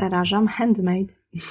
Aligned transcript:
Zarażam 0.00 0.48
handmade. 0.48 1.14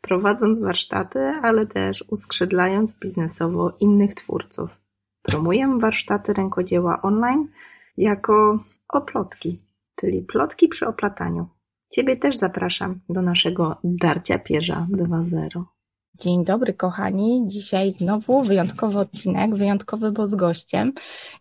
Prowadząc 0.00 0.60
warsztaty, 0.60 1.18
ale 1.42 1.66
też 1.66 2.04
uskrzydlając 2.08 2.98
biznesowo 2.98 3.72
innych 3.80 4.14
twórców. 4.14 4.78
Promuję 5.22 5.78
warsztaty 5.80 6.32
rękodzieła 6.32 7.02
online 7.02 7.48
jako 7.96 8.58
oplotki, 8.88 9.58
czyli 9.96 10.22
plotki 10.22 10.68
przy 10.68 10.86
oplataniu. 10.86 11.48
Ciebie 11.92 12.16
też 12.16 12.36
zapraszam 12.36 13.00
do 13.08 13.22
naszego 13.22 13.76
Darcia 13.84 14.38
Pierza 14.38 14.86
2.0. 14.90 15.75
Dzień 16.20 16.44
dobry, 16.44 16.74
kochani. 16.74 17.42
Dzisiaj 17.46 17.92
znowu 17.92 18.42
wyjątkowy 18.42 18.98
odcinek, 18.98 19.54
wyjątkowy, 19.54 20.12
bo 20.12 20.28
z 20.28 20.34
gościem. 20.34 20.92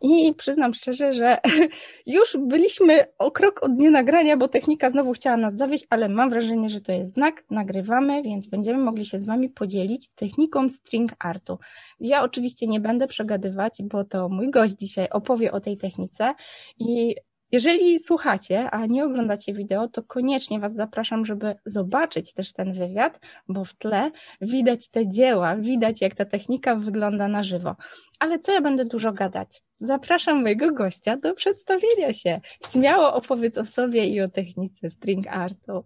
I 0.01 0.33
przyznam 0.37 0.73
szczerze, 0.73 1.13
że 1.13 1.37
już 2.05 2.37
byliśmy 2.39 3.05
o 3.17 3.31
krok 3.31 3.63
od 3.63 3.75
dnia 3.75 3.89
nagrania, 3.89 4.37
bo 4.37 4.47
technika 4.47 4.91
znowu 4.91 5.13
chciała 5.13 5.37
nas 5.37 5.55
zawieść, 5.55 5.87
ale 5.89 6.09
mam 6.09 6.29
wrażenie, 6.29 6.69
że 6.69 6.81
to 6.81 6.91
jest 6.91 7.13
znak. 7.13 7.43
Nagrywamy, 7.49 8.23
więc 8.23 8.47
będziemy 8.47 8.83
mogli 8.83 9.05
się 9.05 9.19
z 9.19 9.25
Wami 9.25 9.49
podzielić 9.49 10.09
techniką 10.09 10.69
string 10.69 11.11
artu. 11.19 11.57
Ja 11.99 12.23
oczywiście 12.23 12.67
nie 12.67 12.79
będę 12.79 13.07
przegadywać, 13.07 13.77
bo 13.83 14.03
to 14.03 14.29
mój 14.29 14.51
gość 14.51 14.75
dzisiaj 14.75 15.09
opowie 15.09 15.51
o 15.51 15.59
tej 15.59 15.77
technice 15.77 16.33
i 16.79 17.15
jeżeli 17.55 17.99
słuchacie, 17.99 18.69
a 18.71 18.85
nie 18.85 19.05
oglądacie 19.05 19.53
wideo, 19.53 19.87
to 19.87 20.03
koniecznie 20.03 20.59
Was 20.59 20.75
zapraszam, 20.75 21.25
żeby 21.25 21.55
zobaczyć 21.65 22.33
też 22.33 22.53
ten 22.53 22.73
wywiad, 22.73 23.19
bo 23.47 23.65
w 23.65 23.73
tle 23.73 24.11
widać 24.41 24.89
te 24.89 25.09
dzieła, 25.09 25.55
widać 25.55 26.01
jak 26.01 26.15
ta 26.15 26.25
technika 26.25 26.75
wygląda 26.75 27.27
na 27.27 27.43
żywo. 27.43 27.75
Ale 28.19 28.39
co 28.39 28.53
ja 28.53 28.61
będę 28.61 28.85
dużo 28.85 29.13
gadać? 29.13 29.63
Zapraszam 29.79 30.41
mojego 30.41 30.71
gościa 30.71 31.17
do 31.17 31.33
przedstawienia 31.33 32.13
się. 32.13 32.41
Śmiało 32.71 33.13
opowiedz 33.13 33.57
o 33.57 33.65
sobie 33.65 34.07
i 34.07 34.21
o 34.21 34.29
technice 34.29 34.89
string 34.89 35.27
artu. 35.27 35.85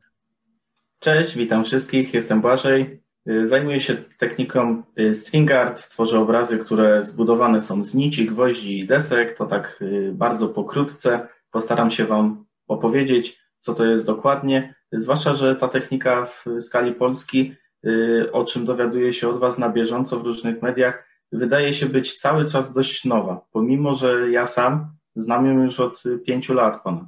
Cześć, 1.00 1.38
witam 1.38 1.64
wszystkich, 1.64 2.14
jestem 2.14 2.42
Błażej. 2.42 3.02
Zajmuję 3.44 3.80
się 3.80 3.96
techniką 4.18 4.84
y, 5.00 5.16
string 5.16 5.52
art, 5.52 5.90
tworzę 5.90 6.20
obrazy, 6.20 6.58
które 6.58 7.06
zbudowane 7.06 7.62
są 7.62 7.86
z 7.86 7.96
nici, 7.96 8.26
gwoździ 8.26 8.80
i 8.80 8.88
desek, 8.88 9.38
to 9.38 9.46
tak 9.46 9.80
y, 9.82 10.12
bardzo 10.14 10.48
pokrótce. 10.48 11.28
Postaram 11.52 11.92
się 11.92 12.06
Wam 12.06 12.46
opowiedzieć, 12.68 13.40
co 13.60 13.74
to 13.74 13.86
jest 13.86 14.06
dokładnie, 14.06 14.76
zwłaszcza, 14.92 15.34
że 15.34 15.56
ta 15.56 15.68
technika 15.68 16.26
w 16.26 16.46
skali 16.60 16.94
Polski, 16.94 17.54
y, 17.86 18.30
o 18.32 18.46
czym 18.46 18.66
dowiaduję 18.66 19.14
się 19.14 19.30
od 19.30 19.40
Was 19.40 19.58
na 19.58 19.70
bieżąco 19.70 20.20
w 20.20 20.26
różnych 20.26 20.62
mediach, 20.62 21.08
wydaje 21.32 21.74
się 21.74 21.86
być 21.86 22.16
cały 22.16 22.50
czas 22.50 22.74
dość 22.74 23.06
nowa, 23.06 23.46
pomimo 23.52 23.96
że 23.96 24.32
ja 24.32 24.48
sam 24.48 24.88
znam 25.16 25.46
ją 25.46 25.64
już 25.64 25.80
od 25.80 26.04
pięciu 26.26 26.54
lat 26.54 26.84
ponad. 26.84 27.06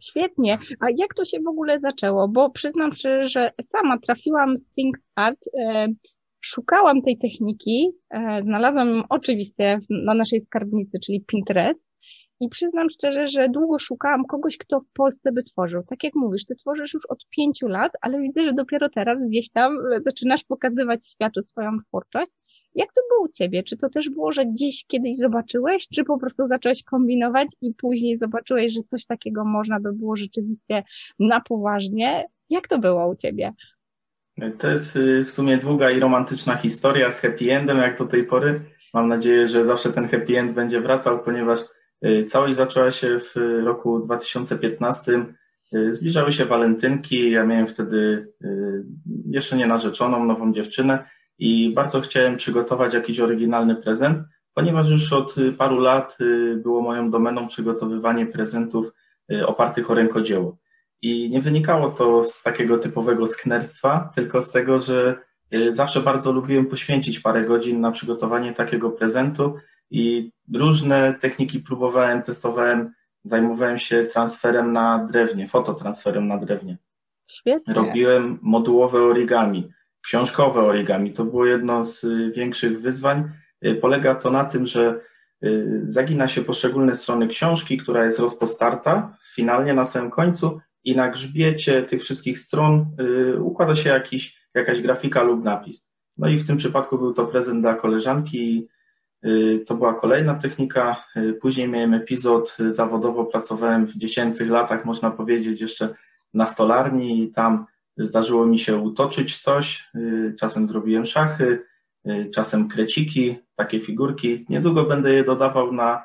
Świetnie. 0.00 0.58
A 0.80 0.86
jak 0.96 1.14
to 1.14 1.24
się 1.24 1.40
w 1.40 1.48
ogóle 1.48 1.78
zaczęło? 1.78 2.28
Bo 2.28 2.50
przyznam 2.50 2.94
szczerze, 2.94 3.28
że 3.28 3.52
sama 3.62 3.98
trafiłam 3.98 4.58
string 4.58 4.96
art, 5.14 5.38
e, 5.58 5.88
szukałam 6.40 7.02
tej 7.02 7.18
techniki, 7.18 7.90
znalazłam 8.42 8.88
ją 8.88 9.02
oczywiście 9.08 9.80
na 9.90 10.14
naszej 10.14 10.40
skarbnicy, 10.40 10.98
czyli 11.04 11.24
Pinterest, 11.26 11.85
i 12.40 12.48
przyznam 12.48 12.90
szczerze, 12.90 13.28
że 13.28 13.48
długo 13.48 13.78
szukałam 13.78 14.24
kogoś, 14.24 14.58
kto 14.58 14.80
w 14.80 14.90
Polsce 14.90 15.32
by 15.32 15.42
tworzył. 15.42 15.82
Tak 15.82 16.04
jak 16.04 16.14
mówisz, 16.14 16.44
ty 16.44 16.56
tworzysz 16.56 16.94
już 16.94 17.06
od 17.06 17.26
pięciu 17.36 17.68
lat, 17.68 17.92
ale 18.00 18.20
widzę, 18.20 18.44
że 18.44 18.52
dopiero 18.52 18.88
teraz 18.88 19.28
gdzieś 19.28 19.50
tam 19.50 19.78
zaczynasz 20.04 20.44
pokazywać 20.44 21.06
światu 21.06 21.42
swoją 21.42 21.78
twórczość. 21.88 22.32
Jak 22.74 22.92
to 22.92 23.00
było 23.08 23.24
u 23.24 23.28
ciebie? 23.28 23.62
Czy 23.62 23.76
to 23.76 23.88
też 23.88 24.10
było, 24.10 24.32
że 24.32 24.46
gdzieś 24.46 24.84
kiedyś 24.86 25.16
zobaczyłeś, 25.16 25.88
czy 25.94 26.04
po 26.04 26.18
prostu 26.18 26.48
zacząłeś 26.48 26.82
kombinować 26.82 27.48
i 27.60 27.74
później 27.74 28.16
zobaczyłeś, 28.16 28.72
że 28.72 28.82
coś 28.82 29.06
takiego 29.06 29.44
można 29.44 29.80
by 29.80 29.92
było 29.92 30.16
rzeczywiście 30.16 30.82
na 31.18 31.40
poważnie? 31.40 32.24
Jak 32.50 32.68
to 32.68 32.78
było 32.78 33.08
u 33.08 33.16
ciebie? 33.16 33.52
To 34.58 34.68
jest 34.68 34.96
y, 34.96 35.24
w 35.24 35.30
sumie 35.30 35.58
długa 35.58 35.90
i 35.90 36.00
romantyczna 36.00 36.56
historia 36.56 37.10
z 37.10 37.20
happy 37.20 37.52
endem, 37.52 37.78
jak 37.78 37.98
do 37.98 38.06
tej 38.06 38.24
pory. 38.24 38.60
Mam 38.94 39.08
nadzieję, 39.08 39.48
że 39.48 39.64
zawsze 39.64 39.92
ten 39.92 40.08
happy 40.08 40.38
end 40.38 40.52
będzie 40.52 40.80
wracał, 40.80 41.24
ponieważ 41.24 41.60
całość 42.26 42.54
zaczęła 42.54 42.90
się 42.90 43.20
w 43.20 43.62
roku 43.64 44.00
2015. 44.00 45.26
Y, 45.74 45.92
zbliżały 45.92 46.32
się 46.32 46.44
walentynki. 46.44 47.30
Ja 47.30 47.44
miałem 47.44 47.66
wtedy 47.66 48.28
y, 48.44 48.84
jeszcze 49.30 49.56
nie 49.56 49.66
narzeczoną, 49.66 50.24
nową 50.24 50.52
dziewczynę 50.52 51.04
i 51.38 51.74
bardzo 51.74 52.00
chciałem 52.00 52.36
przygotować 52.36 52.94
jakiś 52.94 53.20
oryginalny 53.20 53.74
prezent, 53.74 54.18
ponieważ 54.54 54.90
już 54.90 55.12
od 55.12 55.34
paru 55.58 55.80
lat 55.80 56.18
było 56.56 56.82
moją 56.82 57.10
domeną 57.10 57.48
przygotowywanie 57.48 58.26
prezentów 58.26 58.92
opartych 59.46 59.90
o 59.90 59.94
rękodzieło. 59.94 60.56
I 61.02 61.30
nie 61.30 61.40
wynikało 61.40 61.90
to 61.90 62.24
z 62.24 62.42
takiego 62.42 62.78
typowego 62.78 63.26
sknerstwa, 63.26 64.10
tylko 64.14 64.42
z 64.42 64.52
tego, 64.52 64.78
że 64.78 65.18
zawsze 65.70 66.00
bardzo 66.00 66.32
lubiłem 66.32 66.66
poświęcić 66.66 67.20
parę 67.20 67.44
godzin 67.44 67.80
na 67.80 67.90
przygotowanie 67.90 68.52
takiego 68.52 68.90
prezentu 68.90 69.54
i 69.90 70.32
różne 70.54 71.14
techniki 71.20 71.60
próbowałem, 71.60 72.22
testowałem, 72.22 72.92
zajmowałem 73.24 73.78
się 73.78 74.04
transferem 74.12 74.72
na 74.72 75.06
drewnie, 75.10 75.48
fototransferem 75.48 76.28
na 76.28 76.38
drewnie. 76.38 76.78
Świetnie. 77.30 77.74
Robiłem 77.74 78.38
modułowe 78.42 79.02
origami, 79.02 79.72
książkowe 80.02 80.60
origami. 80.60 81.12
To 81.12 81.24
było 81.24 81.46
jedno 81.46 81.84
z 81.84 82.06
większych 82.34 82.80
wyzwań. 82.80 83.30
Y, 83.66 83.74
polega 83.74 84.14
to 84.14 84.30
na 84.30 84.44
tym, 84.44 84.66
że 84.66 85.00
y, 85.44 85.80
zagina 85.84 86.28
się 86.28 86.42
poszczególne 86.42 86.94
strony 86.94 87.28
książki, 87.28 87.78
która 87.78 88.04
jest 88.04 88.18
rozpostarta 88.18 89.16
finalnie 89.34 89.74
na 89.74 89.84
samym 89.84 90.10
końcu 90.10 90.60
i 90.84 90.96
na 90.96 91.10
grzbiecie 91.10 91.82
tych 91.82 92.02
wszystkich 92.02 92.38
stron 92.38 92.86
y, 93.00 93.42
układa 93.42 93.74
się 93.74 93.90
jakiś, 93.90 94.48
jakaś 94.54 94.82
grafika 94.82 95.22
lub 95.22 95.44
napis. 95.44 95.88
No 96.16 96.28
i 96.28 96.38
w 96.38 96.46
tym 96.46 96.56
przypadku 96.56 96.98
był 96.98 97.14
to 97.14 97.26
prezent 97.26 97.60
dla 97.60 97.74
koleżanki 97.74 98.68
Y, 98.68 98.75
to 99.66 99.74
była 99.74 99.94
kolejna 99.94 100.34
technika. 100.34 101.04
Y, 101.16 101.32
później 101.32 101.68
miałem 101.68 101.94
epizod, 101.94 102.56
y, 102.60 102.74
zawodowo 102.74 103.24
pracowałem 103.24 103.86
w 103.86 103.96
dziesięcych 103.96 104.50
latach, 104.50 104.84
można 104.84 105.10
powiedzieć, 105.10 105.60
jeszcze 105.60 105.94
na 106.34 106.46
stolarni 106.46 107.22
i 107.22 107.30
tam 107.30 107.66
zdarzyło 107.96 108.46
mi 108.46 108.58
się 108.58 108.76
utoczyć 108.76 109.36
coś. 109.36 109.90
Czasem 110.38 110.68
zrobiłem 110.68 111.06
szachy, 111.06 111.62
czasem 112.34 112.68
kreciki, 112.68 113.36
takie 113.54 113.80
figurki. 113.80 114.46
Niedługo 114.48 114.84
będę 114.84 115.12
je 115.12 115.24
dodawał 115.24 115.72
na 115.72 116.02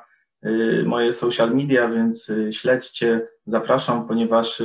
moje 0.84 1.12
social 1.12 1.56
media, 1.56 1.88
więc 1.88 2.32
śledźcie, 2.50 3.28
zapraszam, 3.46 4.08
ponieważ 4.08 4.62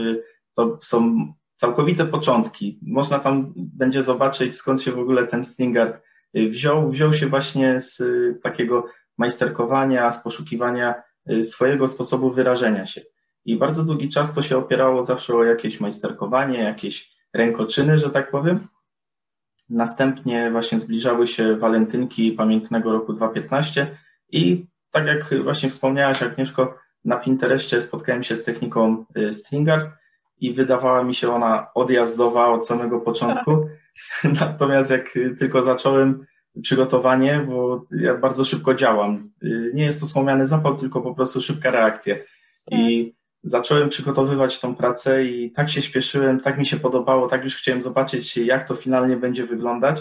to 0.54 0.80
są 0.82 1.34
całkowite 1.56 2.06
początki. 2.06 2.80
Można 2.82 3.20
tam 3.20 3.54
będzie 3.56 4.04
zobaczyć, 4.04 4.56
skąd 4.56 4.82
się 4.82 4.92
w 4.92 5.00
ogóle 5.00 5.28
ten 5.28 5.44
Stingard 5.44 6.02
wziął, 6.34 6.90
wziął 6.90 7.14
się 7.14 7.28
właśnie 7.28 7.82
z 7.82 8.00
y, 8.00 8.40
takiego 8.44 8.86
majsterkowania, 9.18 10.12
z 10.12 10.24
poszukiwania 10.24 11.04
y, 11.32 11.44
swojego 11.44 11.88
sposobu 11.88 12.32
wyrażenia 12.32 12.86
się. 12.86 13.02
I 13.46 13.58
bardzo 13.58 13.84
długi 13.84 14.10
czas 14.10 14.34
to 14.34 14.44
się 14.44 14.58
opierało 14.58 15.04
zawsze 15.04 15.36
o 15.36 15.44
jakieś 15.44 15.80
majsterkowanie, 15.80 16.60
jakieś 16.60 17.18
rękoczyny, 17.34 17.98
że 17.98 18.10
tak 18.10 18.32
powiem. 18.32 18.68
Następnie 19.70 20.52
właśnie 20.52 20.80
zbliżały 20.80 21.28
się 21.28 21.56
walentynki 21.56 22.32
pamiętnego 22.32 22.92
roku 22.92 23.14
2015 23.14 23.98
i 24.30 24.66
tak 24.92 25.06
jak 25.08 25.44
właśnie 25.44 25.70
wspomniałaś 25.70 26.24
Agnieszko, 26.24 26.78
na 27.06 27.18
Pinterestie 27.18 27.82
spotkałem 27.82 28.24
się 28.24 28.36
z 28.36 28.44
techniką 28.44 29.06
y, 29.18 29.34
stringard 29.34 29.88
i 30.40 30.54
wydawała 30.54 31.04
mi 31.04 31.16
się 31.16 31.36
ona 31.36 31.68
odjazdowa 31.74 32.48
od 32.48 32.68
samego 32.68 33.00
początku. 33.00 33.70
Natomiast 34.40 34.92
jak 34.92 35.10
tylko 35.40 35.62
zacząłem 35.64 36.26
przygotowanie, 36.62 37.46
bo 37.48 37.86
ja 37.92 38.18
bardzo 38.18 38.46
szybko 38.46 38.74
działam. 38.74 39.32
Nie 39.74 39.86
jest 39.86 40.00
to 40.00 40.06
słomiany 40.06 40.48
zapał, 40.48 40.78
tylko 40.78 41.02
po 41.02 41.16
prostu 41.16 41.42
szybka 41.42 41.72
reakcja. 41.72 42.16
I 42.72 43.14
zacząłem 43.44 43.90
przygotowywać 43.90 44.60
tą 44.60 44.76
pracę 44.76 45.26
i 45.26 45.52
tak 45.52 45.70
się 45.70 45.82
śpieszyłem, 45.82 46.40
tak 46.40 46.58
mi 46.58 46.66
się 46.66 46.78
podobało, 46.78 47.28
tak 47.28 47.44
już 47.44 47.56
chciałem 47.56 47.82
zobaczyć, 47.82 48.38
jak 48.38 48.68
to 48.68 48.76
finalnie 48.76 49.18
będzie 49.18 49.46
wyglądać, 49.46 50.00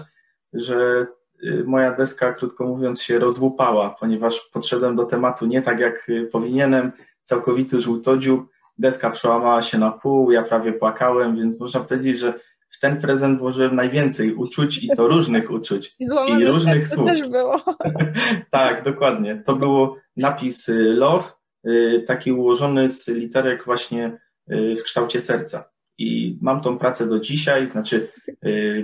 że 0.52 1.06
y, 1.44 1.64
moja 1.66 1.92
deska, 1.92 2.32
krótko 2.32 2.66
mówiąc, 2.66 3.02
się 3.02 3.18
rozłupała, 3.18 3.96
ponieważ 4.00 4.50
podszedłem 4.52 4.96
do 4.96 5.04
tematu 5.04 5.46
nie 5.46 5.62
tak, 5.62 5.80
jak 5.80 6.10
powinienem, 6.32 6.92
całkowity 7.22 7.80
żółtodziób, 7.80 8.48
deska 8.78 9.10
przełamała 9.10 9.62
się 9.62 9.78
na 9.78 9.90
pół, 9.90 10.30
ja 10.30 10.42
prawie 10.42 10.72
płakałem, 10.72 11.36
więc 11.36 11.60
można 11.60 11.80
powiedzieć, 11.80 12.18
że 12.18 12.40
w 12.70 12.80
ten 12.80 13.00
prezent 13.00 13.38
włożyłem 13.38 13.74
najwięcej 13.76 14.34
uczuć 14.34 14.84
i 14.84 14.88
to 14.96 15.08
różnych 15.08 15.50
uczuć. 15.50 15.96
I, 15.98 16.04
I 16.38 16.46
różnych 16.46 16.88
słów. 16.88 17.06
też 17.06 17.28
było. 17.28 17.64
tak, 18.50 18.84
dokładnie. 18.84 19.42
To 19.46 19.56
było 19.56 19.96
napis 20.16 20.68
y, 20.68 20.74
love, 20.78 21.24
y, 21.66 22.04
taki 22.06 22.32
ułożony 22.32 22.90
z 22.90 23.08
literek 23.08 23.64
właśnie 23.64 24.18
y, 24.52 24.76
w 24.76 24.82
kształcie 24.82 25.20
serca. 25.20 25.70
I 25.98 26.38
mam 26.42 26.60
tą 26.60 26.78
pracę 26.78 27.08
do 27.08 27.20
dzisiaj, 27.20 27.70
znaczy 27.70 28.08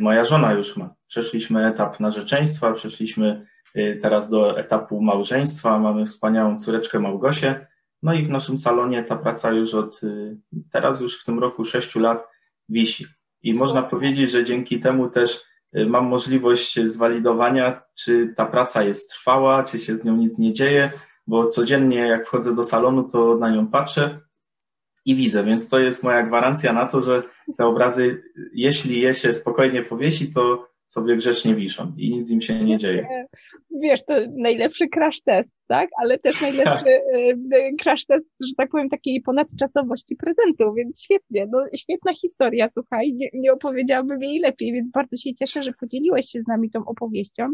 moja 0.00 0.24
żona 0.24 0.52
już 0.52 0.76
ma. 0.76 0.94
Przeszliśmy 1.08 1.66
etap 1.66 2.00
narzeczeństwa, 2.00 2.72
przeszliśmy 2.72 3.46
teraz 4.02 4.30
do 4.30 4.58
etapu 4.58 5.02
małżeństwa, 5.02 5.78
mamy 5.78 6.06
wspaniałą 6.06 6.58
córeczkę 6.58 7.00
Małgosię. 7.00 7.66
No 8.02 8.14
i 8.14 8.24
w 8.24 8.30
naszym 8.30 8.58
salonie 8.58 9.04
ta 9.04 9.16
praca 9.16 9.52
już 9.52 9.74
od 9.74 10.00
teraz 10.70 11.00
już 11.00 11.22
w 11.22 11.24
tym 11.24 11.38
roku 11.38 11.64
sześciu 11.64 12.00
lat 12.00 12.28
wisi. 12.68 13.06
I 13.42 13.54
można 13.54 13.82
powiedzieć, 13.82 14.30
że 14.30 14.44
dzięki 14.44 14.80
temu 14.80 15.08
też 15.08 15.44
y, 15.76 15.86
mam 15.86 16.06
możliwość 16.06 16.80
zwalidowania, 16.86 17.82
czy 17.94 18.34
ta 18.36 18.46
praca 18.46 18.82
jest 18.82 19.10
trwała, 19.10 19.64
czy 19.64 19.78
się 19.78 19.96
z 19.96 20.04
nią 20.04 20.16
nic 20.16 20.38
nie 20.38 20.52
dzieje, 20.52 20.90
bo 21.26 21.48
codziennie 21.48 21.98
jak 21.98 22.26
wchodzę 22.26 22.54
do 22.54 22.64
salonu, 22.64 23.04
to 23.04 23.36
na 23.36 23.50
nią 23.50 23.66
patrzę 23.66 24.20
i 25.04 25.14
widzę, 25.14 25.44
więc 25.44 25.68
to 25.68 25.78
jest 25.78 26.04
moja 26.04 26.22
gwarancja 26.22 26.72
na 26.72 26.86
to, 26.86 27.02
że 27.02 27.22
te 27.56 27.66
obrazy, 27.66 28.22
jeśli 28.52 29.00
je 29.00 29.14
się 29.14 29.34
spokojnie 29.34 29.82
powiesi, 29.82 30.32
to 30.32 30.68
sobie 30.86 31.16
grzecznie 31.16 31.54
wiszą 31.54 31.92
i 31.96 32.10
nic 32.10 32.30
im 32.30 32.42
się 32.42 32.64
nie 32.64 32.78
dzieje. 32.78 33.26
Wiesz, 33.80 34.04
to 34.04 34.14
najlepszy 34.36 34.88
crash 34.88 35.20
test, 35.20 35.56
tak? 35.66 35.90
Ale 36.02 36.18
też 36.18 36.40
najlepszy 36.40 36.88
e, 36.88 37.74
crash 37.80 38.06
test, 38.06 38.26
że 38.48 38.54
tak 38.56 38.70
powiem, 38.70 38.88
takiej 38.88 39.22
ponadczasowości 39.22 40.16
prezentu, 40.16 40.74
więc 40.74 41.02
świetnie, 41.02 41.46
no 41.52 41.64
świetna 41.76 42.14
historia, 42.14 42.68
słuchaj, 42.72 43.12
nie, 43.12 43.28
nie 43.34 43.52
opowiedziałabym 43.52 44.22
jej 44.22 44.38
lepiej, 44.38 44.72
więc 44.72 44.90
bardzo 44.90 45.16
się 45.16 45.34
cieszę, 45.34 45.62
że 45.62 45.72
podzieliłeś 45.72 46.26
się 46.26 46.40
z 46.42 46.46
nami 46.46 46.70
tą 46.70 46.84
opowieścią. 46.84 47.48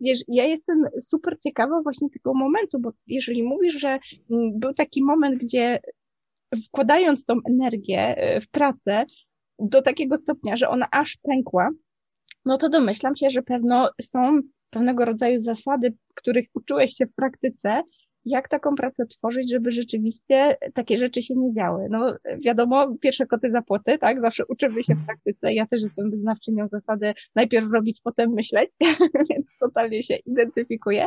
Wiesz, 0.00 0.18
ja 0.28 0.44
jestem 0.44 0.84
super 1.00 1.36
ciekawa 1.38 1.82
właśnie 1.82 2.10
tego 2.10 2.34
momentu, 2.34 2.78
bo 2.80 2.90
jeżeli 3.06 3.42
mówisz, 3.42 3.74
że 3.74 3.98
mm, 4.30 4.58
był 4.58 4.74
taki 4.74 5.04
moment, 5.04 5.38
gdzie 5.38 5.80
wkładając 6.66 7.24
tą 7.24 7.34
energię 7.48 8.16
e, 8.16 8.40
w 8.40 8.48
pracę 8.48 9.04
do 9.58 9.82
takiego 9.82 10.16
stopnia, 10.16 10.56
że 10.56 10.68
ona 10.68 10.86
aż 10.90 11.16
pękła, 11.16 11.70
no 12.44 12.58
to 12.58 12.68
domyślam 12.68 13.16
się, 13.16 13.30
że 13.30 13.42
pewno 13.42 13.90
są 14.02 14.40
pewnego 14.72 15.04
rodzaju 15.04 15.40
zasady, 15.40 15.94
których 16.14 16.46
uczyłeś 16.54 16.94
się 16.94 17.06
w 17.06 17.14
praktyce, 17.14 17.82
jak 18.24 18.48
taką 18.48 18.74
pracę 18.74 19.06
tworzyć, 19.06 19.50
żeby 19.50 19.72
rzeczywiście 19.72 20.56
takie 20.74 20.96
rzeczy 20.96 21.22
się 21.22 21.34
nie 21.36 21.52
działy. 21.52 21.86
No 21.90 22.16
wiadomo, 22.44 22.94
pierwsze 23.00 23.26
koty 23.26 23.50
za 23.50 23.62
płoty, 23.62 23.98
tak? 23.98 24.20
Zawsze 24.20 24.46
uczymy 24.46 24.82
się 24.82 24.94
w 24.94 25.06
praktyce. 25.06 25.54
Ja 25.54 25.66
też 25.66 25.82
jestem 25.82 26.10
wyznawczynią 26.10 26.68
zasady 26.68 27.14
najpierw 27.34 27.72
robić, 27.72 28.00
potem 28.04 28.30
myśleć, 28.30 28.70
więc 29.30 29.46
totalnie 29.60 30.02
się 30.02 30.16
identyfikuję. 30.16 31.06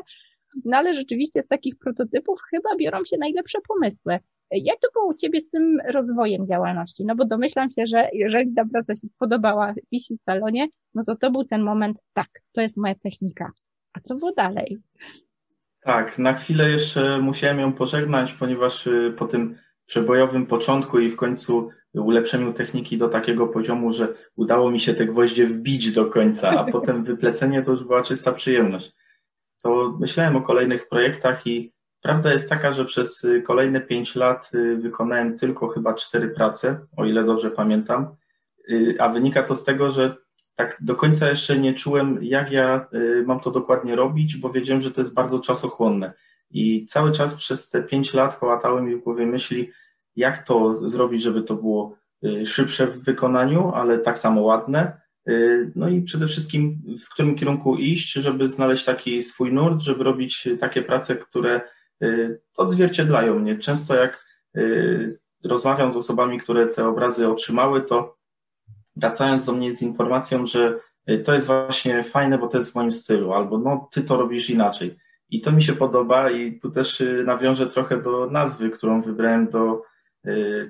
No 0.65 0.77
ale 0.77 0.93
rzeczywiście 0.93 1.43
z 1.43 1.47
takich 1.47 1.75
prototypów 1.77 2.41
chyba 2.51 2.75
biorą 2.75 3.05
się 3.05 3.17
najlepsze 3.17 3.59
pomysły. 3.67 4.19
Jak 4.51 4.79
to 4.79 4.87
było 4.93 5.05
u 5.05 5.13
Ciebie 5.13 5.41
z 5.41 5.49
tym 5.49 5.77
rozwojem 5.87 6.47
działalności? 6.47 7.05
No 7.05 7.15
bo 7.15 7.25
domyślam 7.25 7.71
się, 7.71 7.87
że 7.87 8.09
jeżeli 8.13 8.53
ta 8.53 8.65
praca 8.65 8.95
się 8.95 9.07
spodobała 9.07 9.73
wisi 9.91 10.17
w 10.17 10.23
salonie, 10.23 10.67
no 10.93 11.03
to 11.03 11.15
to 11.15 11.31
był 11.31 11.43
ten 11.43 11.61
moment, 11.61 12.03
tak, 12.13 12.27
to 12.51 12.61
jest 12.61 12.77
moja 12.77 12.95
technika. 12.95 13.51
A 13.93 13.99
co 13.99 14.15
było 14.15 14.31
dalej? 14.31 14.77
Tak, 15.81 16.19
na 16.19 16.33
chwilę 16.33 16.69
jeszcze 16.69 17.19
musiałem 17.19 17.59
ją 17.59 17.73
pożegnać, 17.73 18.33
ponieważ 18.33 18.87
y, 18.87 19.13
po 19.17 19.25
tym 19.25 19.57
przebojowym 19.85 20.45
początku 20.45 20.99
i 20.99 21.09
w 21.09 21.15
końcu 21.15 21.69
ulepszeniu 21.93 22.53
techniki 22.53 22.97
do 22.97 23.09
takiego 23.09 23.47
poziomu, 23.47 23.93
że 23.93 24.13
udało 24.35 24.71
mi 24.71 24.79
się 24.79 24.93
te 24.93 25.05
gwoździe 25.05 25.45
wbić 25.45 25.91
do 25.91 26.05
końca, 26.05 26.49
a 26.49 26.71
potem 26.71 27.03
wyplecenie 27.03 27.61
to 27.61 27.71
już 27.71 27.83
była 27.83 28.01
czysta 28.01 28.31
przyjemność. 28.31 28.95
To 29.65 29.97
myślałem 29.99 30.35
o 30.35 30.41
kolejnych 30.41 30.87
projektach 30.87 31.47
i 31.47 31.75
Prawda 32.05 32.33
jest 32.33 32.49
taka, 32.49 32.71
że 32.71 32.85
przez 32.85 33.23
y, 33.23 33.41
kolejne 33.41 33.81
pięć 33.81 34.15
lat 34.15 34.51
y, 34.55 34.77
wykonałem 34.77 35.39
tylko 35.39 35.67
chyba 35.67 35.93
cztery 35.93 36.29
prace, 36.29 36.85
o 36.97 37.05
ile 37.05 37.23
dobrze 37.23 37.51
pamiętam, 37.51 38.15
y, 38.69 38.95
a 38.99 39.09
wynika 39.09 39.43
to 39.43 39.55
z 39.55 39.63
tego, 39.63 39.91
że 39.91 40.15
tak 40.55 40.77
do 40.81 40.95
końca 40.95 41.29
jeszcze 41.29 41.59
nie 41.59 41.73
czułem, 41.73 42.19
jak 42.21 42.51
ja 42.51 42.87
mam 43.25 43.39
to 43.39 43.51
dokładnie 43.51 43.95
robić, 43.95 44.37
bo 44.37 44.49
wiedziałem, 44.49 44.81
że 44.81 44.91
to 44.91 45.01
jest 45.01 45.13
bardzo 45.13 45.39
czasochłonne. 45.39 46.13
I 46.51 46.85
cały 46.85 47.11
czas 47.11 47.35
przez 47.35 47.69
te 47.69 47.83
pięć 47.83 48.13
lat 48.13 48.37
kołatały 48.39 48.81
mi 48.81 48.95
w 48.95 49.03
głowie 49.03 49.25
myśli, 49.25 49.71
jak 50.15 50.43
to 50.43 50.89
zrobić, 50.89 51.23
żeby 51.23 51.43
to 51.43 51.55
było 51.55 51.97
szybsze 52.45 52.87
w 52.87 53.03
wykonaniu, 53.03 53.71
ale 53.75 53.99
tak 53.99 54.19
samo 54.19 54.41
ładne. 54.41 55.01
No 55.75 55.89
i 55.89 56.01
przede 56.01 56.27
wszystkim 56.27 56.81
w 57.05 57.09
którym 57.09 57.35
kierunku 57.35 57.77
iść, 57.77 58.13
żeby 58.13 58.49
znaleźć 58.49 58.85
taki 58.85 59.21
swój 59.21 59.53
nurt, 59.53 59.81
żeby 59.81 60.03
robić 60.03 60.47
takie 60.59 60.81
prace, 60.81 61.15
które 61.15 61.61
Y, 62.03 62.41
odzwierciedlają 62.57 63.39
mnie. 63.39 63.57
Często 63.57 63.95
jak 63.95 64.25
y, 64.57 65.19
rozmawiam 65.43 65.91
z 65.91 65.95
osobami, 65.95 66.39
które 66.39 66.67
te 66.67 66.87
obrazy 66.87 67.27
otrzymały, 67.27 67.81
to 67.81 68.17
wracając 68.95 69.45
do 69.45 69.51
mnie 69.51 69.75
z 69.75 69.81
informacją, 69.81 70.47
że 70.47 70.79
y, 71.09 71.19
to 71.19 71.33
jest 71.33 71.47
właśnie 71.47 72.03
fajne, 72.03 72.37
bo 72.37 72.47
to 72.47 72.57
jest 72.57 72.71
w 72.71 72.75
moim 72.75 72.91
stylu, 72.91 73.33
albo 73.33 73.57
no, 73.57 73.89
ty 73.91 74.01
to 74.01 74.17
robisz 74.17 74.49
inaczej. 74.49 74.97
I 75.29 75.41
to 75.41 75.51
mi 75.51 75.63
się 75.63 75.73
podoba 75.73 76.31
i 76.31 76.59
tu 76.59 76.71
też 76.71 77.03
nawiążę 77.25 77.67
trochę 77.67 78.01
do 78.01 78.29
nazwy, 78.31 78.69
którą 78.69 79.01
wybrałem 79.01 79.49
do 79.49 79.81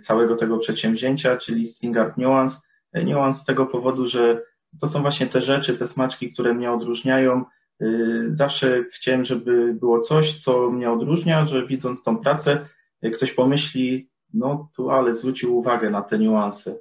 całego 0.01 0.35
tego 0.35 0.57
przedsięwzięcia, 0.57 1.37
czyli 1.37 1.65
Stringart 1.65 2.17
Nuance. 2.17 2.59
Nuance 3.03 3.39
z 3.39 3.45
tego 3.45 3.65
powodu, 3.65 4.05
że 4.05 4.41
to 4.81 4.87
są 4.87 5.01
właśnie 5.01 5.27
te 5.27 5.41
rzeczy, 5.41 5.77
te 5.77 5.85
smaczki, 5.85 6.33
które 6.33 6.53
mnie 6.53 6.71
odróżniają, 6.71 7.45
Y, 7.81 8.27
zawsze 8.35 8.83
chciałem, 8.91 9.25
żeby 9.25 9.73
było 9.73 10.01
coś, 10.01 10.33
co 10.43 10.71
mnie 10.71 10.91
odróżnia, 10.91 11.45
że 11.45 11.67
widząc 11.67 12.03
tą 12.03 12.17
pracę, 12.17 12.67
ktoś 13.13 13.31
pomyśli, 13.31 14.09
no 14.33 14.71
tu 14.75 14.89
ale 14.89 15.13
zwrócił 15.13 15.57
uwagę 15.57 15.89
na 15.89 16.01
te 16.01 16.19
niuanse. 16.19 16.75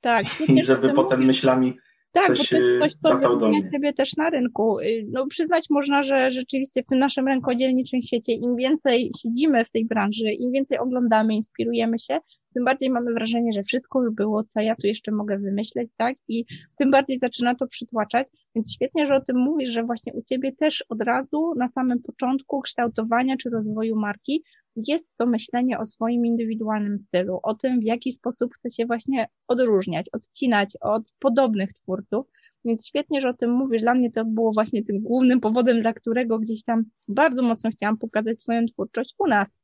Tak. 0.00 0.26
I 0.56 0.64
żeby 0.64 0.92
potem 0.92 1.20
mówisz. 1.20 1.26
myślami 1.26 1.78
tak, 2.12 2.28
bo 2.28 2.44
to 2.44 2.56
jest 2.56 3.00
coś, 3.02 3.20
co 3.22 3.36
wyróżnia 3.38 3.70
Ciebie 3.70 3.92
też 3.92 4.16
na 4.16 4.30
rynku. 4.30 4.78
Y, 4.80 5.06
no 5.10 5.26
przyznać 5.26 5.66
można, 5.70 6.02
że 6.02 6.32
rzeczywiście 6.32 6.82
w 6.82 6.86
tym 6.86 6.98
naszym 6.98 7.28
rękodzielniczym 7.28 8.02
świecie 8.02 8.32
im 8.32 8.56
więcej 8.56 9.10
siedzimy 9.22 9.64
w 9.64 9.70
tej 9.70 9.84
branży, 9.84 10.32
im 10.32 10.52
więcej 10.52 10.78
oglądamy, 10.78 11.34
inspirujemy 11.34 11.98
się, 11.98 12.18
tym 12.54 12.64
bardziej 12.64 12.90
mamy 12.90 13.12
wrażenie, 13.12 13.52
że 13.52 13.62
wszystko 13.62 14.02
już 14.02 14.14
było, 14.14 14.44
co 14.44 14.60
ja 14.60 14.76
tu 14.76 14.86
jeszcze 14.86 15.12
mogę 15.12 15.38
wymyśleć, 15.38 15.90
tak? 15.96 16.16
I 16.28 16.44
tym 16.78 16.90
bardziej 16.90 17.18
zaczyna 17.18 17.54
to 17.54 17.66
przytłaczać. 17.66 18.28
Więc 18.54 18.72
świetnie, 18.72 19.06
że 19.06 19.14
o 19.14 19.20
tym 19.20 19.36
mówisz, 19.36 19.70
że 19.70 19.84
właśnie 19.84 20.12
u 20.12 20.22
Ciebie 20.22 20.52
też 20.52 20.84
od 20.88 21.02
razu 21.02 21.54
na 21.56 21.68
samym 21.68 22.02
początku 22.02 22.60
kształtowania 22.60 23.36
czy 23.36 23.50
rozwoju 23.50 23.96
marki 23.96 24.44
jest 24.76 25.16
to 25.16 25.26
myślenie 25.26 25.78
o 25.78 25.86
swoim 25.86 26.26
indywidualnym 26.26 26.98
stylu, 26.98 27.40
o 27.42 27.54
tym, 27.54 27.80
w 27.80 27.84
jaki 27.84 28.12
sposób 28.12 28.54
chce 28.54 28.70
się 28.70 28.86
właśnie 28.86 29.28
odróżniać, 29.48 30.06
odcinać 30.12 30.76
od 30.80 31.02
podobnych 31.18 31.72
twórców. 31.72 32.26
Więc 32.64 32.86
świetnie, 32.86 33.20
że 33.20 33.28
o 33.28 33.34
tym 33.34 33.50
mówisz. 33.50 33.82
Dla 33.82 33.94
mnie 33.94 34.10
to 34.10 34.24
było 34.24 34.52
właśnie 34.52 34.84
tym 34.84 35.00
głównym 35.00 35.40
powodem, 35.40 35.80
dla 35.80 35.92
którego 35.92 36.38
gdzieś 36.38 36.64
tam 36.64 36.84
bardzo 37.08 37.42
mocno 37.42 37.70
chciałam 37.70 37.98
pokazać 37.98 38.40
swoją 38.40 38.66
twórczość 38.66 39.14
u 39.18 39.26
nas 39.26 39.61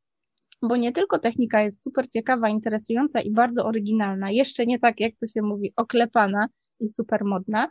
bo 0.63 0.77
nie 0.77 0.93
tylko 0.93 1.19
technika 1.19 1.63
jest 1.63 1.83
super 1.83 2.11
ciekawa, 2.11 2.49
interesująca 2.49 3.21
i 3.21 3.31
bardzo 3.31 3.65
oryginalna, 3.67 4.31
jeszcze 4.31 4.67
nie 4.67 4.79
tak, 4.79 5.01
jak 5.01 5.13
to 5.21 5.27
się 5.27 5.43
mówi, 5.43 5.73
oklepana 5.77 6.49
i 6.81 6.89
super 6.89 7.25
modna, 7.25 7.69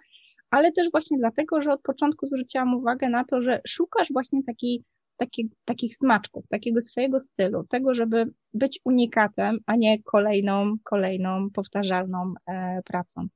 ale 0.49 0.71
też 0.71 0.91
właśnie 0.91 1.17
dlatego, 1.17 1.61
że 1.61 1.71
od 1.71 1.81
początku 1.81 2.27
zwróciłam 2.27 2.73
uwagę 2.73 3.09
na 3.09 3.23
to, 3.23 3.41
że 3.41 3.61
szukasz 3.67 4.07
właśnie 4.11 4.43
takiej, 4.43 4.83
taki, 5.17 5.49
takich 5.65 5.95
smaczków, 5.95 6.47
takiego 6.47 6.81
swojego 6.81 7.19
stylu, 7.19 7.63
tego, 7.69 7.93
żeby 7.93 8.25
być 8.53 8.79
unikatem, 8.85 9.59
a 9.65 9.75
nie 9.75 10.03
kolejną, 10.03 10.75
kolejną 10.83 11.49
powtarzalną 11.49 12.33
e, 12.47 12.81
pracą. 12.85 13.27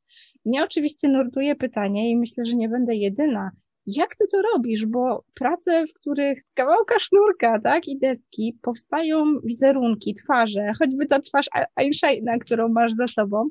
Mnie 0.46 0.64
oczywiście 0.64 1.08
nurtuje 1.08 1.56
pytanie 1.56 2.12
i 2.12 2.18
myślę, 2.18 2.46
że 2.46 2.56
nie 2.56 2.70
będę 2.70 2.96
jedyna, 2.96 3.52
jak 3.88 4.16
ty 4.16 4.26
to 4.32 4.42
robisz? 4.54 4.86
Bo 4.86 5.24
prace, 5.34 5.88
w 5.88 5.94
których 5.94 6.44
kawałka 6.54 7.00
sznurka, 7.00 7.60
tak, 7.60 7.88
i 7.88 8.00
deski 8.00 8.58
powstają 8.62 9.40
wizerunki, 9.44 10.16
twarze, 10.16 10.74
choćby 10.80 11.08
ta 11.08 11.20
twarz 11.20 11.50
Einsteina, 11.76 12.38
którą 12.38 12.70
masz 12.70 12.94
za 12.94 13.08
sobą. 13.08 13.50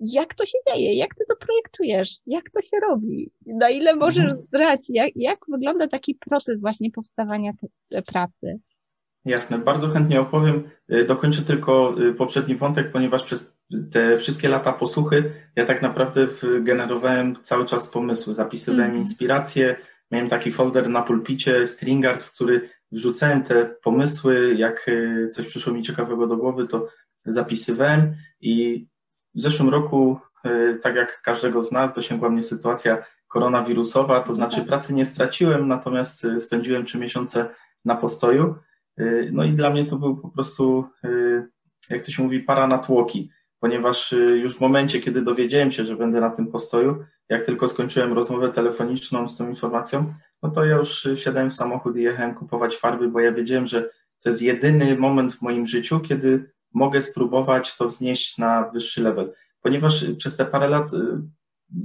Jak 0.00 0.34
to 0.34 0.46
się 0.46 0.58
dzieje? 0.68 0.94
Jak 0.94 1.14
ty 1.14 1.24
to 1.28 1.36
projektujesz? 1.36 2.18
Jak 2.26 2.50
to 2.50 2.60
się 2.60 2.76
robi? 2.88 3.30
Na 3.46 3.70
ile 3.70 3.96
możesz 3.96 4.24
mhm. 4.24 4.42
zdrać? 4.42 4.80
Jak, 4.88 5.10
jak 5.16 5.38
wygląda 5.48 5.88
taki 5.88 6.14
proces 6.14 6.60
właśnie 6.60 6.90
powstawania 6.90 7.52
pracy? 8.06 8.60
Jasne, 9.24 9.58
bardzo 9.58 9.88
chętnie 9.88 10.20
opowiem. 10.20 10.62
Y, 10.92 11.04
dokończę 11.04 11.42
tylko 11.42 11.94
y, 12.00 12.14
poprzedni 12.14 12.56
wątek, 12.56 12.92
ponieważ 12.92 13.22
przez 13.22 13.58
te 13.92 14.18
wszystkie 14.18 14.48
lata 14.48 14.72
posłuchy 14.72 15.32
ja 15.56 15.64
tak 15.64 15.82
naprawdę 15.82 16.26
generowałem 16.60 17.36
cały 17.42 17.66
czas 17.66 17.88
pomysły, 17.88 18.34
zapisywałem 18.34 18.90
mm. 18.90 18.98
inspiracje, 18.98 19.76
miałem 20.10 20.28
taki 20.28 20.50
folder 20.52 20.88
na 20.88 21.02
pulpicie, 21.02 21.66
Stringard, 21.66 22.22
w 22.22 22.32
który 22.32 22.70
wrzucałem 22.92 23.42
te 23.42 23.64
pomysły, 23.64 24.54
jak 24.54 24.88
y, 24.88 25.28
coś 25.32 25.46
przyszło 25.46 25.72
mi 25.72 25.82
ciekawego 25.82 26.26
do 26.26 26.36
głowy, 26.36 26.68
to 26.68 26.88
zapisywałem 27.26 28.14
i 28.40 28.86
w 29.34 29.40
zeszłym 29.40 29.68
roku, 29.68 30.18
tak 30.82 30.94
jak 30.94 31.22
każdego 31.22 31.62
z 31.62 31.72
nas, 31.72 31.94
dosięgła 31.94 32.30
mnie 32.30 32.42
sytuacja 32.42 33.04
koronawirusowa, 33.28 34.20
to 34.20 34.34
znaczy 34.34 34.56
tak. 34.56 34.66
pracy 34.66 34.94
nie 34.94 35.04
straciłem, 35.04 35.68
natomiast 35.68 36.26
spędziłem 36.38 36.84
trzy 36.84 36.98
miesiące 36.98 37.48
na 37.84 37.96
postoju. 37.96 38.54
Y, 39.00 39.30
no 39.32 39.44
i 39.44 39.52
dla 39.52 39.70
mnie 39.70 39.84
to 39.84 39.96
był 39.96 40.16
po 40.16 40.28
prostu, 40.28 40.84
y, 41.04 41.48
jak 41.90 42.04
to 42.04 42.12
się 42.12 42.22
mówi, 42.22 42.40
para 42.40 42.66
na 42.66 42.78
tłoki, 42.78 43.30
ponieważ 43.60 44.12
y, 44.12 44.38
już 44.38 44.56
w 44.56 44.60
momencie, 44.60 45.00
kiedy 45.00 45.22
dowiedziałem 45.22 45.72
się, 45.72 45.84
że 45.84 45.96
będę 45.96 46.20
na 46.20 46.30
tym 46.30 46.46
postoju, 46.46 47.04
jak 47.28 47.46
tylko 47.46 47.68
skończyłem 47.68 48.12
rozmowę 48.12 48.52
telefoniczną 48.52 49.28
z 49.28 49.36
tą 49.36 49.48
informacją, 49.48 50.14
no 50.42 50.50
to 50.50 50.64
ja 50.64 50.76
już 50.76 51.08
wsiadałem 51.16 51.50
w 51.50 51.54
samochód 51.54 51.96
i 51.96 52.02
jechałem 52.02 52.34
kupować 52.34 52.76
farby, 52.76 53.08
bo 53.08 53.20
ja 53.20 53.32
wiedziałem, 53.32 53.66
że 53.66 53.90
to 54.20 54.28
jest 54.28 54.42
jedyny 54.42 54.96
moment 54.96 55.34
w 55.34 55.42
moim 55.42 55.66
życiu, 55.66 56.00
kiedy 56.00 56.50
mogę 56.74 57.02
spróbować 57.02 57.76
to 57.76 57.88
znieść 57.88 58.38
na 58.38 58.70
wyższy 58.70 59.02
level. 59.02 59.32
ponieważ 59.62 60.04
przez 60.18 60.36
te 60.36 60.44
parę 60.44 60.68
lat 60.68 60.90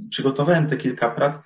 przygotowałem 0.09 0.67
te 0.67 0.77
kilka 0.77 1.09
prac, 1.09 1.39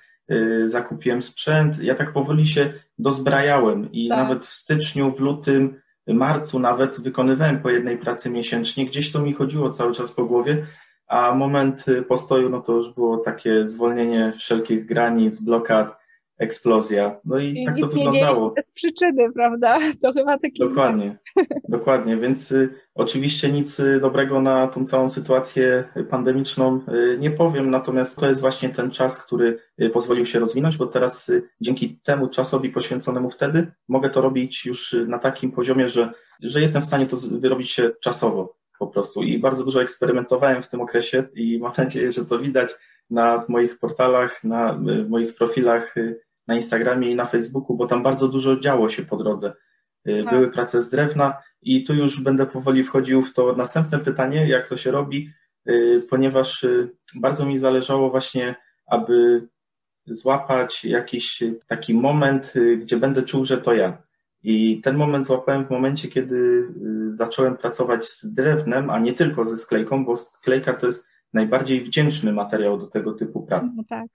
zakupiłem 0.66 1.22
sprzęt, 1.22 1.82
ja 1.82 1.94
tak 1.94 2.12
powoli 2.12 2.46
się 2.46 2.72
dozbrajałem 2.98 3.92
i 3.92 4.08
tak. 4.08 4.18
nawet 4.18 4.46
w 4.46 4.54
styczniu, 4.54 5.12
w 5.12 5.20
lutym, 5.20 5.80
marcu 6.06 6.58
nawet 6.58 7.00
wykonywałem 7.00 7.60
po 7.60 7.70
jednej 7.70 7.98
pracy 7.98 8.30
miesięcznie, 8.30 8.86
gdzieś 8.86 9.12
to 9.12 9.20
mi 9.20 9.32
chodziło 9.32 9.70
cały 9.70 9.94
czas 9.94 10.12
po 10.12 10.24
głowie, 10.24 10.66
a 11.08 11.34
moment 11.34 11.84
postoju, 12.08 12.48
no 12.48 12.60
to 12.60 12.72
już 12.72 12.94
było 12.94 13.16
takie 13.16 13.66
zwolnienie 13.66 14.32
wszelkich 14.38 14.86
granic, 14.86 15.40
blokad, 15.40 16.03
eksplozja. 16.38 17.20
No 17.24 17.38
i, 17.38 17.62
I 17.62 17.66
tak 17.66 17.78
to 17.80 17.86
wyglądało. 17.86 18.50
bez 18.50 18.64
przyczyny, 18.74 19.32
prawda? 19.32 19.78
To 20.02 20.12
chyba 20.12 20.38
taki. 20.38 20.58
Dokładnie, 20.58 21.16
dokładnie. 21.68 22.16
Więc 22.16 22.52
y, 22.52 22.74
oczywiście 22.94 23.52
nic 23.52 23.80
y, 23.80 24.00
dobrego 24.00 24.40
na 24.42 24.68
tą 24.68 24.84
całą 24.84 25.10
sytuację 25.10 25.84
pandemiczną 26.10 26.80
y, 26.88 27.18
nie 27.20 27.30
powiem, 27.30 27.70
natomiast 27.70 28.18
to 28.18 28.28
jest 28.28 28.40
właśnie 28.40 28.68
ten 28.68 28.90
czas, 28.90 29.22
który 29.26 29.58
y, 29.82 29.90
pozwolił 29.90 30.26
się 30.26 30.38
rozwinąć, 30.38 30.76
bo 30.76 30.86
teraz 30.86 31.28
y, 31.28 31.48
dzięki 31.60 31.98
temu 32.04 32.28
czasowi 32.28 32.70
poświęconemu 32.70 33.30
wtedy 33.30 33.72
mogę 33.88 34.10
to 34.10 34.20
robić 34.20 34.66
już 34.66 34.92
y, 34.92 35.06
na 35.06 35.18
takim 35.18 35.52
poziomie, 35.52 35.88
że, 35.88 36.12
że 36.42 36.60
jestem 36.60 36.82
w 36.82 36.86
stanie 36.86 37.06
to 37.06 37.16
wyrobić 37.16 37.70
się 37.72 37.90
czasowo 38.00 38.56
po 38.78 38.86
prostu. 38.86 39.22
I 39.22 39.38
bardzo 39.38 39.64
dużo 39.64 39.82
eksperymentowałem 39.82 40.62
w 40.62 40.68
tym 40.68 40.80
okresie 40.80 41.24
i 41.34 41.58
mam 41.58 41.72
nadzieję, 41.78 42.12
że 42.12 42.24
to 42.24 42.38
widać 42.38 42.74
na 43.10 43.44
moich 43.48 43.78
portalach, 43.78 44.44
na 44.44 44.78
moich 45.08 45.34
profilach 45.34 45.94
na 46.46 46.54
Instagramie 46.54 47.10
i 47.10 47.16
na 47.16 47.26
Facebooku, 47.26 47.76
bo 47.76 47.86
tam 47.86 48.02
bardzo 48.02 48.28
dużo 48.28 48.56
działo 48.56 48.88
się 48.88 49.02
po 49.02 49.16
drodze. 49.16 49.52
Y, 50.08 50.22
tak. 50.24 50.34
Były 50.34 50.50
prace 50.50 50.82
z 50.82 50.90
drewna 50.90 51.42
i 51.62 51.84
tu 51.84 51.94
już 51.94 52.22
będę 52.22 52.46
powoli 52.46 52.84
wchodził 52.84 53.22
w 53.22 53.34
to 53.34 53.56
następne 53.56 53.98
pytanie, 53.98 54.48
jak 54.48 54.68
to 54.68 54.76
się 54.76 54.90
robi, 54.90 55.30
y, 55.68 56.02
ponieważ 56.10 56.64
y, 56.64 56.90
bardzo 57.14 57.46
mi 57.46 57.58
zależało 57.58 58.10
właśnie, 58.10 58.54
aby 58.86 59.48
złapać 60.06 60.84
jakiś 60.84 61.42
taki 61.66 61.94
moment, 61.94 62.54
gdzie 62.78 62.96
będę 62.96 63.22
czuł, 63.22 63.44
że 63.44 63.58
to 63.58 63.74
ja. 63.74 64.02
I 64.42 64.80
ten 64.80 64.96
moment 64.96 65.26
złapałem 65.26 65.66
w 65.66 65.70
momencie, 65.70 66.08
kiedy 66.08 66.68
zacząłem 67.12 67.56
pracować 67.56 68.06
z 68.06 68.34
drewnem, 68.34 68.90
a 68.90 68.98
nie 68.98 69.14
tylko 69.14 69.44
ze 69.44 69.56
sklejką, 69.56 70.04
bo 70.04 70.16
sklejka 70.16 70.72
to 70.74 70.86
jest 70.86 71.08
najbardziej 71.34 71.80
wdzięczny 71.80 72.32
materiał 72.32 72.78
do 72.78 72.86
tego 72.86 73.12
typu 73.12 73.46
prac. 73.46 73.64
No 73.76 73.82
tak 73.88 74.08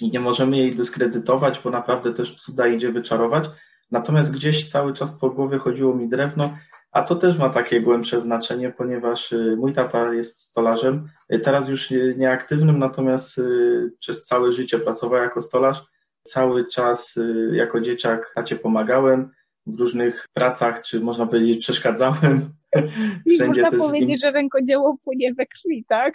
i 0.00 0.10
nie 0.10 0.20
możemy 0.20 0.56
jej 0.56 0.74
dyskredytować, 0.74 1.60
bo 1.64 1.70
naprawdę 1.70 2.14
też 2.14 2.36
cuda 2.36 2.66
idzie 2.66 2.92
wyczarować. 2.92 3.44
Natomiast 3.90 4.34
gdzieś 4.34 4.70
cały 4.70 4.94
czas 4.94 5.12
po 5.12 5.30
głowie 5.30 5.58
chodziło 5.58 5.94
mi 5.94 6.08
drewno, 6.08 6.56
a 6.92 7.02
to 7.02 7.14
też 7.14 7.38
ma 7.38 7.50
takie 7.50 7.80
głębsze 7.80 8.20
znaczenie, 8.20 8.70
ponieważ 8.70 9.32
y, 9.32 9.56
mój 9.58 9.72
tata 9.72 10.14
jest 10.14 10.42
stolarzem, 10.42 11.08
y, 11.32 11.38
teraz 11.38 11.68
już 11.68 11.90
nieaktywnym, 12.16 12.78
natomiast 12.78 13.38
y, 13.38 13.92
przez 13.98 14.24
całe 14.24 14.52
życie 14.52 14.78
pracował 14.78 15.22
jako 15.22 15.42
stolarz. 15.42 15.84
Cały 16.24 16.66
czas 16.66 17.18
jako 17.52 17.80
dzieciak 17.80 18.32
tacie 18.34 18.56
pomagałem 18.56 19.30
w 19.66 19.78
różnych 19.78 20.26
pracach, 20.32 20.82
czy 20.82 21.00
można 21.00 21.26
powiedzieć 21.26 21.60
przeszkadzałem. 21.60 22.52
Wszędzie 23.34 23.62
można 23.62 23.78
powiedzieć, 23.78 24.08
nim... 24.08 24.18
że 24.18 24.30
rękodzieło 24.30 24.96
płynie 25.04 25.34
we 25.34 25.46
krwi, 25.46 25.84
tak? 25.88 26.14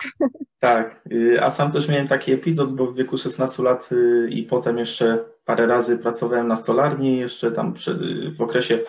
Tak, 0.59 1.01
y, 1.11 1.41
a 1.41 1.49
sam 1.49 1.71
też 1.71 1.89
miałem 1.89 2.07
taki 2.07 2.31
epizod, 2.31 2.75
bo 2.75 2.87
w 2.87 2.95
wieku 2.95 3.17
16 3.17 3.63
lat 3.63 3.89
y, 3.91 4.27
i 4.29 4.43
potem 4.43 4.77
jeszcze 4.77 5.25
parę 5.45 5.67
razy 5.67 5.97
pracowałem 5.97 6.47
na 6.47 6.55
stolarni, 6.55 7.17
jeszcze 7.17 7.51
tam 7.51 7.73
przed, 7.73 8.01
y, 8.01 8.31
w 8.31 8.41
okresie 8.41 8.79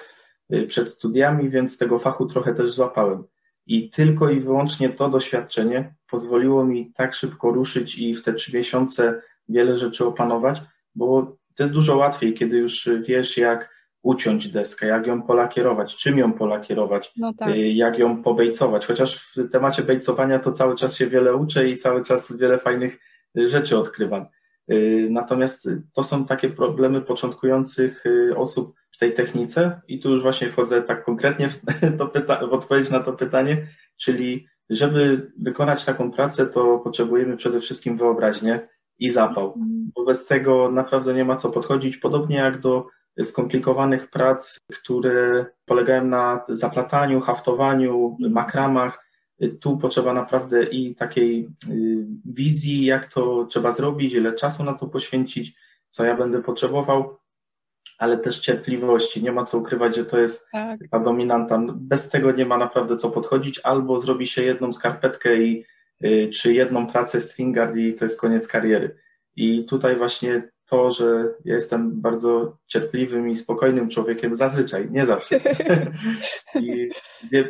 przed 0.68 0.90
studiami, 0.90 1.50
więc 1.50 1.78
tego 1.78 1.98
fachu 1.98 2.26
trochę 2.26 2.54
też 2.54 2.72
złapałem. 2.72 3.24
I 3.66 3.90
tylko 3.90 4.30
i 4.30 4.40
wyłącznie 4.40 4.88
to 4.88 5.08
doświadczenie 5.08 5.94
pozwoliło 6.10 6.64
mi 6.64 6.92
tak 6.92 7.14
szybko 7.14 7.50
ruszyć 7.50 7.98
i 7.98 8.14
w 8.14 8.22
te 8.22 8.32
trzy 8.32 8.56
miesiące 8.56 9.22
wiele 9.48 9.76
rzeczy 9.76 10.06
opanować, 10.06 10.62
bo 10.94 11.36
to 11.54 11.62
jest 11.62 11.72
dużo 11.72 11.96
łatwiej, 11.96 12.34
kiedy 12.34 12.56
już 12.56 12.88
wiesz, 13.02 13.36
jak 13.36 13.75
uciąć 14.06 14.48
deskę, 14.48 14.86
jak 14.86 15.06
ją 15.06 15.22
polakierować, 15.22 15.96
czym 15.96 16.18
ją 16.18 16.32
polakierować, 16.32 17.12
no 17.16 17.32
tak. 17.38 17.48
Y, 17.48 17.68
jak 17.68 17.98
ją 17.98 18.22
pobejcować. 18.22 18.86
Chociaż 18.86 19.16
w 19.16 19.50
temacie 19.50 19.82
bejcowania 19.82 20.38
to 20.38 20.52
cały 20.52 20.74
czas 20.74 20.96
się 20.96 21.06
wiele 21.06 21.36
uczę 21.36 21.68
i 21.68 21.76
cały 21.76 22.04
czas 22.04 22.36
wiele 22.38 22.58
fajnych 22.58 22.98
y, 23.38 23.48
rzeczy 23.48 23.78
odkrywam. 23.78 24.26
Y, 24.72 25.08
natomiast 25.10 25.68
to 25.92 26.02
są 26.02 26.26
takie 26.26 26.48
problemy 26.48 27.00
początkujących 27.00 28.04
osób 28.36 28.74
w 28.90 28.98
tej 28.98 29.14
technice 29.14 29.80
i 29.88 30.00
tu 30.00 30.10
już 30.10 30.22
właśnie 30.22 30.50
wchodzę 30.50 30.82
tak 30.82 31.04
konkretnie 31.04 31.48
w, 31.48 31.60
to 31.98 32.06
pyta- 32.06 32.48
w 32.48 32.52
odpowiedź 32.52 32.90
na 32.90 33.00
to 33.00 33.12
pytanie, 33.12 33.66
czyli 33.96 34.46
żeby 34.70 35.30
wykonać 35.38 35.84
taką 35.84 36.12
pracę, 36.12 36.46
to 36.46 36.78
potrzebujemy 36.78 37.36
przede 37.36 37.60
wszystkim 37.60 37.96
wyobraźnię 37.96 38.68
i 38.98 39.10
zapał. 39.10 39.46
Mhm. 39.46 39.90
Bo 39.94 40.04
bez 40.04 40.26
tego 40.26 40.70
naprawdę 40.70 41.14
nie 41.14 41.24
ma 41.24 41.36
co 41.36 41.50
podchodzić, 41.50 41.96
podobnie 41.96 42.36
jak 42.36 42.60
do 42.60 42.86
skomplikowanych 43.24 44.10
prac, 44.10 44.58
które 44.72 45.46
polegają 45.64 46.04
na 46.04 46.44
zaplataniu, 46.48 47.20
haftowaniu, 47.20 48.16
makramach. 48.30 49.06
Tu 49.60 49.78
potrzeba 49.78 50.12
naprawdę 50.12 50.64
i 50.64 50.94
takiej 50.94 51.48
y, 51.70 52.06
wizji, 52.24 52.84
jak 52.84 53.06
to 53.06 53.46
trzeba 53.50 53.72
zrobić, 53.72 54.14
ile 54.14 54.32
czasu 54.32 54.64
na 54.64 54.74
to 54.74 54.86
poświęcić, 54.86 55.56
co 55.90 56.04
ja 56.04 56.16
będę 56.16 56.42
potrzebował, 56.42 57.18
ale 57.98 58.18
też 58.18 58.40
cierpliwości. 58.40 59.22
Nie 59.22 59.32
ma 59.32 59.44
co 59.44 59.58
ukrywać, 59.58 59.96
że 59.96 60.04
to 60.04 60.18
jest 60.18 60.48
tak. 60.52 60.80
ta 60.90 61.00
dominanta. 61.00 61.62
Bez 61.74 62.10
tego 62.10 62.32
nie 62.32 62.46
ma 62.46 62.58
naprawdę 62.58 62.96
co 62.96 63.10
podchodzić, 63.10 63.60
albo 63.64 64.00
zrobi 64.00 64.26
się 64.26 64.42
jedną 64.42 64.72
skarpetkę 64.72 65.36
i, 65.36 65.64
y, 66.04 66.30
czy 66.32 66.52
jedną 66.52 66.86
pracę 66.86 67.20
stringard 67.20 67.76
i 67.76 67.94
to 67.94 68.04
jest 68.04 68.20
koniec 68.20 68.48
kariery. 68.48 68.96
I 69.36 69.64
tutaj 69.64 69.96
właśnie 69.96 70.50
to, 70.66 70.90
że 70.90 71.34
ja 71.44 71.54
jestem 71.54 72.00
bardzo 72.00 72.56
cierpliwym 72.66 73.28
i 73.28 73.36
spokojnym 73.36 73.88
człowiekiem, 73.88 74.36
zazwyczaj, 74.36 74.88
nie 74.90 75.06
zawsze. 75.06 75.40
I, 76.54 76.90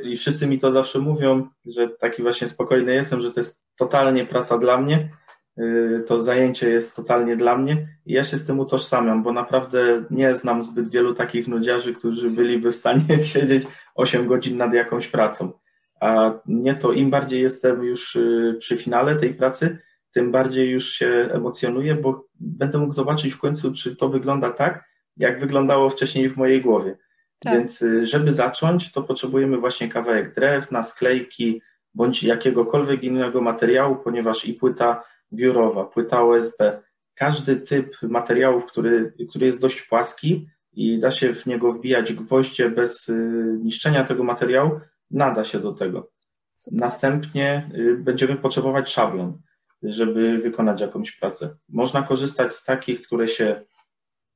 I 0.02 0.16
wszyscy 0.16 0.46
mi 0.46 0.58
to 0.58 0.73
zawsze 0.73 0.99
mówią, 0.99 1.49
że 1.66 1.88
taki 1.88 2.23
właśnie 2.23 2.46
spokojny 2.46 2.94
jestem, 2.94 3.20
że 3.20 3.32
to 3.32 3.40
jest 3.40 3.68
totalnie 3.76 4.26
praca 4.26 4.58
dla 4.58 4.78
mnie, 4.78 5.11
y, 5.58 6.04
to 6.06 6.20
zajęcie 6.20 6.70
jest 6.70 6.96
totalnie 6.96 7.37
dla 7.37 7.58
mnie 7.58 7.88
i 8.06 8.12
ja 8.12 8.25
się 8.25 8.38
z 8.38 8.46
tym 8.46 8.61
utożsamiam, 8.61 9.23
bo 9.23 9.32
naprawdę 9.32 10.04
nie 10.11 10.37
znam 10.37 10.64
zbyt 10.64 10.90
wielu 10.90 11.14
takich 11.14 11.49
nudziarzy, 11.49 11.94
którzy 11.94 12.30
byliby 12.30 12.73
w 12.73 12.76
stanie 12.76 13.25
siedzieć 13.35 13.66
8 13.94 14.26
godzin 14.26 14.56
nad 14.56 14.75
jakąś 14.75 15.08
pracą. 15.08 15.52
A 16.00 16.32
nie 16.46 16.75
to 16.75 16.92
im 16.92 17.11
bardziej 17.11 17.42
jestem 17.42 17.85
już 17.85 18.16
y, 18.16 18.56
przy 18.58 18.76
finale 18.76 19.16
tej 19.16 19.35
pracy, 19.35 19.78
tym 20.12 20.32
bardziej 20.32 20.70
już 20.70 20.90
się 20.90 21.28
emocjonuję, 21.32 21.94
bo 21.94 22.26
będę 22.34 22.78
mógł 22.78 22.92
zobaczyć 22.92 23.34
w 23.34 23.38
końcu, 23.38 23.72
czy 23.72 23.96
to 23.96 24.08
wygląda 24.08 24.50
tak, 24.50 24.84
jak 25.16 25.40
wyglądało 25.40 25.90
wcześniej 25.90 26.28
w 26.28 26.36
mojej 26.36 26.60
głowie. 26.62 26.96
Tak. 27.38 27.58
Więc 27.58 27.82
y, 27.82 28.06
żeby 28.06 28.32
zacząć, 28.32 28.92
to 28.92 29.02
potrzebujemy 29.02 29.58
właśnie 29.58 29.88
kawałek 29.88 30.34
drewna, 30.34 30.82
sklejki, 30.82 31.62
bądź 31.94 32.22
jakiegokolwiek 32.22 33.02
innego 33.02 33.40
materiału, 33.40 33.96
ponieważ 33.96 34.44
i 34.44 34.54
płyta 34.54 35.04
biurowa, 35.32 35.84
płyta 35.84 36.22
OSB, 36.22 36.58
każdy 37.14 37.56
typ 37.56 38.02
materiałów, 38.02 38.66
który, 38.66 39.12
który 39.28 39.46
jest 39.46 39.60
dość 39.60 39.82
płaski 39.82 40.48
i 40.72 40.98
da 40.98 41.10
się 41.10 41.34
w 41.34 41.46
niego 41.46 41.72
wbijać 41.72 42.12
gwoździe 42.12 42.70
bez 42.70 43.08
y, 43.08 43.58
niszczenia 43.62 44.04
tego 44.04 44.25
materiału, 44.25 44.80
nada 45.10 45.44
się 45.44 45.60
do 45.60 45.72
tego. 45.72 46.10
Następnie 46.72 47.70
y, 47.75 47.96
będziemy 47.96 48.36
potrzebować 48.36 48.90
szablon 48.90 49.38
żeby 49.83 50.38
wykonać 50.38 50.80
jakąś 50.80 51.12
pracę. 51.12 51.56
Można 51.68 52.02
korzystać 52.02 52.54
z 52.54 52.64
takich, 52.64 53.02
które 53.02 53.28
się 53.28 53.64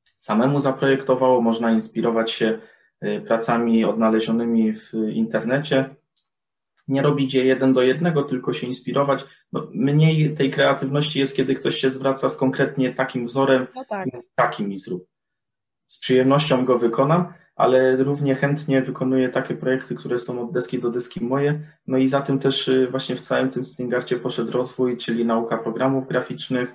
samemu 0.05 0.61
zaprojektowało, 0.61 1.41
można 1.41 1.73
inspirować 1.73 2.33
się 2.33 2.59
y, 3.05 3.23
pracami 3.27 3.85
odnalezionymi 3.85 4.73
w 4.73 4.93
internecie. 5.13 5.95
Nie 6.89 7.03
robić 7.03 7.35
je 7.35 7.45
jeden 7.45 7.73
do 7.73 7.83
jednego, 7.83 8.23
tylko 8.23 8.53
się 8.53 8.67
inspirować. 8.67 9.25
No, 9.53 9.69
mniej 9.75 10.35
tej 10.35 10.51
kreatywności 10.51 11.21
jest, 11.21 11.37
kiedy 11.37 11.55
ktoś 11.55 11.77
się 11.77 11.91
zwraca 11.91 12.29
z 12.29 12.37
konkretnie 12.37 12.95
takim 12.95 13.27
wzorem, 13.27 13.67
no 13.75 13.85
tak. 13.85 14.09
takim 14.35 14.69
mi 14.69 14.79
zrób. 14.79 15.07
Z 15.87 16.01
przyjemnością 16.01 16.65
go 16.65 16.79
wykonam, 16.79 17.33
ale 17.61 17.97
równie 17.97 18.35
chętnie 18.35 18.83
wykonuję 18.83 19.29
takie 19.29 19.55
projekty, 19.55 19.95
które 19.95 20.19
są 20.19 20.43
od 20.43 20.53
deski 20.53 20.79
do 20.79 20.91
deski 20.91 21.25
moje. 21.25 21.61
No 21.87 21.99
i 21.99 22.09
za 22.09 22.21
tym 22.21 22.39
też 22.39 22.69
y, 22.69 22.89
właśnie 22.91 23.17
w 23.17 23.23
całym 23.23 23.51
tym 23.51 23.65
Stringarcie 23.65 24.17
poszedł 24.17 24.53
rozwój, 24.53 24.97
czyli 24.97 25.27
nauka 25.27 25.59
programów 25.59 26.09
graficznych, 26.09 26.73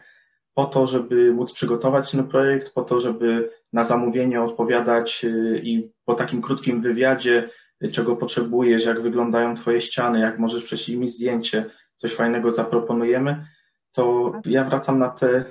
po 0.54 0.66
to, 0.66 0.88
żeby 0.88 1.34
móc 1.34 1.54
przygotować 1.54 2.12
ten 2.12 2.28
projekt, 2.28 2.74
po 2.74 2.82
to, 2.82 3.00
żeby 3.00 3.50
na 3.74 3.84
zamówienie 3.84 4.42
odpowiadać 4.42 5.26
y, 5.26 5.62
i 5.64 5.92
po 6.06 6.16
takim 6.16 6.42
krótkim 6.42 6.82
wywiadzie, 6.82 7.50
y, 7.84 7.92
czego 7.92 8.16
potrzebujesz, 8.16 8.86
jak 8.86 9.02
wyglądają 9.02 9.56
Twoje 9.56 9.82
ściany, 9.82 10.20
jak 10.20 10.40
możesz 10.40 10.64
prześlij 10.64 10.98
mi 10.98 11.10
zdjęcie, 11.10 11.66
coś 11.96 12.14
fajnego 12.14 12.52
zaproponujemy, 12.52 13.46
to 13.92 14.34
ja 14.46 14.64
wracam 14.64 15.00
na, 15.00 15.10
te, 15.10 15.46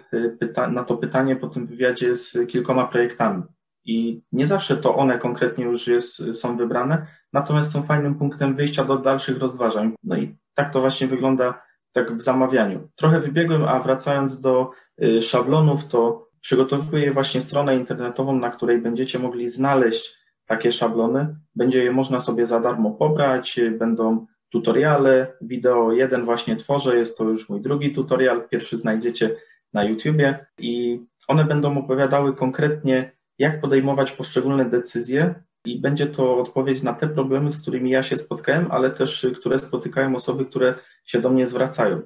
na 0.71 0.85
to 0.85 0.97
pytanie 0.97 1.37
po 1.37 1.49
tym 1.49 1.67
wywiadzie 1.67 2.17
z 2.17 2.49
kilkoma 2.49 2.87
projektami 2.87 3.43
i 3.85 4.23
nie 4.33 4.47
zawsze 4.47 4.77
to 4.77 4.97
one 4.97 5.19
konkretnie 5.19 5.65
już 5.65 5.87
jest, 5.87 6.37
są 6.37 6.57
wybrane, 6.57 7.07
natomiast 7.33 7.73
są 7.73 7.83
fajnym 7.83 8.15
punktem 8.15 8.57
wyjścia 8.57 8.85
do 8.85 8.99
dalszych 8.99 9.39
rozważań. 9.39 9.93
No 10.05 10.17
i 10.17 10.37
tak 10.55 10.73
to 10.73 10.81
właśnie 10.81 11.07
wygląda 11.07 11.63
tak 11.93 12.17
w 12.17 12.23
zamawianiu. 12.23 12.89
Trochę 12.95 13.21
wybiegłem, 13.21 13.65
a 13.65 13.81
wracając 13.81 14.41
do 14.41 14.71
y, 15.03 15.23
szablonów, 15.23 15.87
to 15.89 16.29
przygotowuję 16.41 17.13
właśnie 17.13 17.41
stronę 17.41 17.77
internetową, 17.77 18.39
na 18.39 18.51
której 18.51 18.79
będziecie 18.79 19.19
mogli 19.19 19.51
znaleźć 19.51 20.25
takie 20.47 20.73
szablony. 20.73 21.37
Będzie 21.55 21.85
je 21.85 21.93
można 21.93 22.21
sobie 22.21 22.47
za 22.47 22.61
darmo 22.61 22.91
pobrać, 22.91 23.61
będą 23.79 24.27
tutoriale, 24.49 25.33
wideo 25.41 25.93
jeden 25.93 26.25
właśnie 26.25 26.57
tworzę, 26.57 26.99
jest 26.99 27.19
to 27.19 27.25
już 27.25 27.49
mój 27.49 27.61
drugi 27.61 27.93
tutorial, 27.93 28.49
pierwszy 28.49 28.79
znajdziecie 28.79 29.37
na 29.73 29.85
YouTubie 29.85 30.47
i 30.59 31.01
one 31.29 31.45
będą 31.45 31.79
opowiadały 31.79 32.37
konkretnie, 32.37 33.13
jak 33.39 33.61
podejmować 33.61 34.13
poszczególne 34.13 34.65
decyzje 34.65 35.35
i 35.65 35.81
będzie 35.81 36.07
to 36.07 36.39
odpowiedź 36.39 36.83
na 36.83 36.93
te 36.93 37.09
problemy, 37.09 37.53
z 37.53 37.63
którymi 37.63 37.91
ja 37.91 38.03
się 38.03 38.17
spotkałem, 38.17 38.67
ale 38.71 38.91
też 38.91 39.27
które 39.37 39.59
spotykają 39.59 40.15
osoby, 40.15 40.45
które 40.45 40.75
się 41.05 41.21
do 41.21 41.31
mnie 41.31 41.47
zwracają, 41.47 42.03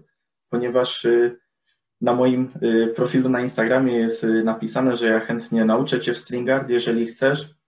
ponieważ 0.50 1.04
y, 1.04 1.38
na 2.00 2.14
moim 2.14 2.50
y, 2.62 2.92
profilu 2.96 3.28
na 3.28 3.40
Instagramie 3.40 3.96
jest 3.96 4.24
y, 4.24 4.44
napisane, 4.44 4.96
że 4.96 5.06
ja 5.06 5.20
chętnie 5.20 5.64
nauczę 5.64 6.00
Cię 6.00 6.12
w 6.12 6.18
Stringard, 6.18 6.70
jeżeli 6.70 7.06
chcesz, 7.06 7.58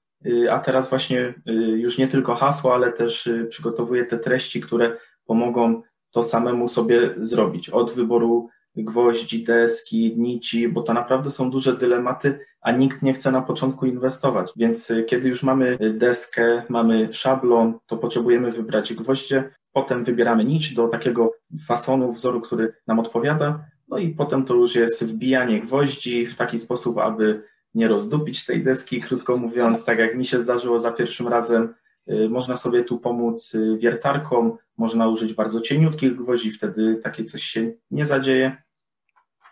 a 0.51 0.59
teraz 0.59 0.91
właśnie 0.91 1.35
już 1.77 1.99
nie 1.99 2.09
tylko 2.09 2.35
hasło, 2.35 2.75
ale 2.75 2.93
też 2.93 3.31
przygotowuję 3.49 4.05
te 4.05 4.19
treści, 4.19 4.61
które 4.61 4.97
pomogą 5.25 5.83
to 6.11 6.23
samemu 6.23 6.69
sobie 6.69 7.15
zrobić. 7.21 7.71
Od 7.71 7.93
wyboru 7.93 8.49
gwoździ, 8.77 9.45
deski, 9.45 10.15
nici, 10.17 10.69
bo 10.69 10.83
to 10.83 10.95
naprawdę 10.95 11.31
są 11.31 11.51
duże 11.51 11.77
dylematy, 11.77 12.39
a 12.61 12.73
nikt 12.73 13.03
nie 13.03 13.13
chce 13.13 13.33
na 13.33 13.43
początku 13.43 13.87
inwestować. 13.87 14.51
Więc 14.57 14.93
kiedy 15.07 15.29
już 15.29 15.43
mamy 15.43 15.79
deskę, 15.95 16.63
mamy 16.69 17.09
szablon, 17.13 17.79
to 17.87 17.97
potrzebujemy 17.97 18.53
wybrać 18.53 18.95
gwoździe, 18.95 19.51
Potem 19.73 20.05
wybieramy 20.05 20.45
nić 20.45 20.75
do 20.75 20.89
takiego 20.89 21.33
fasonu, 21.67 22.13
wzoru, 22.13 22.41
który 22.41 22.75
nam 22.87 22.99
odpowiada. 22.99 23.65
No 23.89 23.99
i 23.99 24.09
potem 24.09 24.45
to 24.45 24.55
już 24.55 24.75
jest 24.75 25.05
wbijanie 25.05 25.61
gwoździ 25.61 26.27
w 26.27 26.37
taki 26.37 26.59
sposób, 26.59 26.99
aby 26.99 27.43
nie 27.75 27.89
rozdupić 27.89 28.47
tej 28.47 28.65
deski, 28.65 29.01
krótko 29.01 29.37
mówiąc, 29.37 29.85
tak 29.85 29.99
jak 29.99 30.17
mi 30.17 30.27
się 30.27 30.41
zdarzyło 30.41 30.79
za 30.79 30.93
pierwszym 30.93 31.29
razem. 31.29 31.75
Y, 32.11 32.29
można 32.29 32.57
sobie 32.57 32.85
tu 32.85 32.99
pomóc 32.99 33.55
y, 33.55 33.79
wiertarką, 33.79 34.57
można 34.77 35.09
użyć 35.09 35.35
bardzo 35.35 35.61
cieniutkich 35.61 36.17
gwoździ, 36.17 36.51
wtedy 36.51 37.01
takie 37.03 37.25
coś 37.25 37.43
się 37.43 37.73
nie 37.91 38.07
zadzieje. 38.07 38.63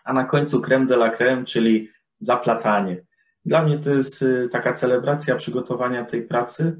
A 0.03 0.13
na 0.13 0.23
końcu 0.23 0.61
creme 0.61 0.85
de 0.85 0.95
la 0.95 1.09
creme, 1.09 1.45
czyli 1.45 1.89
zaplatanie. 2.19 3.01
Dla 3.45 3.63
mnie 3.63 3.79
to 3.79 3.93
jest 3.93 4.21
y, 4.21 4.49
taka 4.51 4.73
celebracja 4.73 5.35
przygotowania 5.35 6.05
tej 6.05 6.21
pracy, 6.21 6.77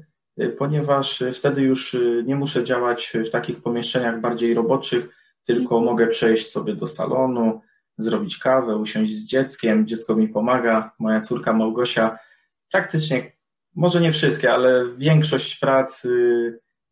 ponieważ 0.58 1.24
wtedy 1.34 1.62
już 1.62 1.96
nie 2.24 2.36
muszę 2.36 2.64
działać 2.64 3.12
w 3.26 3.30
takich 3.30 3.62
pomieszczeniach 3.62 4.20
bardziej 4.20 4.54
roboczych, 4.54 5.08
tylko 5.44 5.74
mhm. 5.74 5.84
mogę 5.84 6.06
przejść 6.06 6.50
sobie 6.50 6.74
do 6.74 6.86
salonu, 6.86 7.60
zrobić 7.98 8.38
kawę, 8.38 8.76
usiąść 8.76 9.12
z 9.12 9.26
dzieckiem, 9.26 9.86
dziecko 9.86 10.16
mi 10.16 10.28
pomaga, 10.28 10.92
moja 10.98 11.20
córka 11.20 11.52
Małgosia 11.52 12.18
praktycznie, 12.70 13.32
może 13.74 14.00
nie 14.00 14.12
wszystkie, 14.12 14.52
ale 14.52 14.84
większość 14.96 15.58
prac 15.58 16.06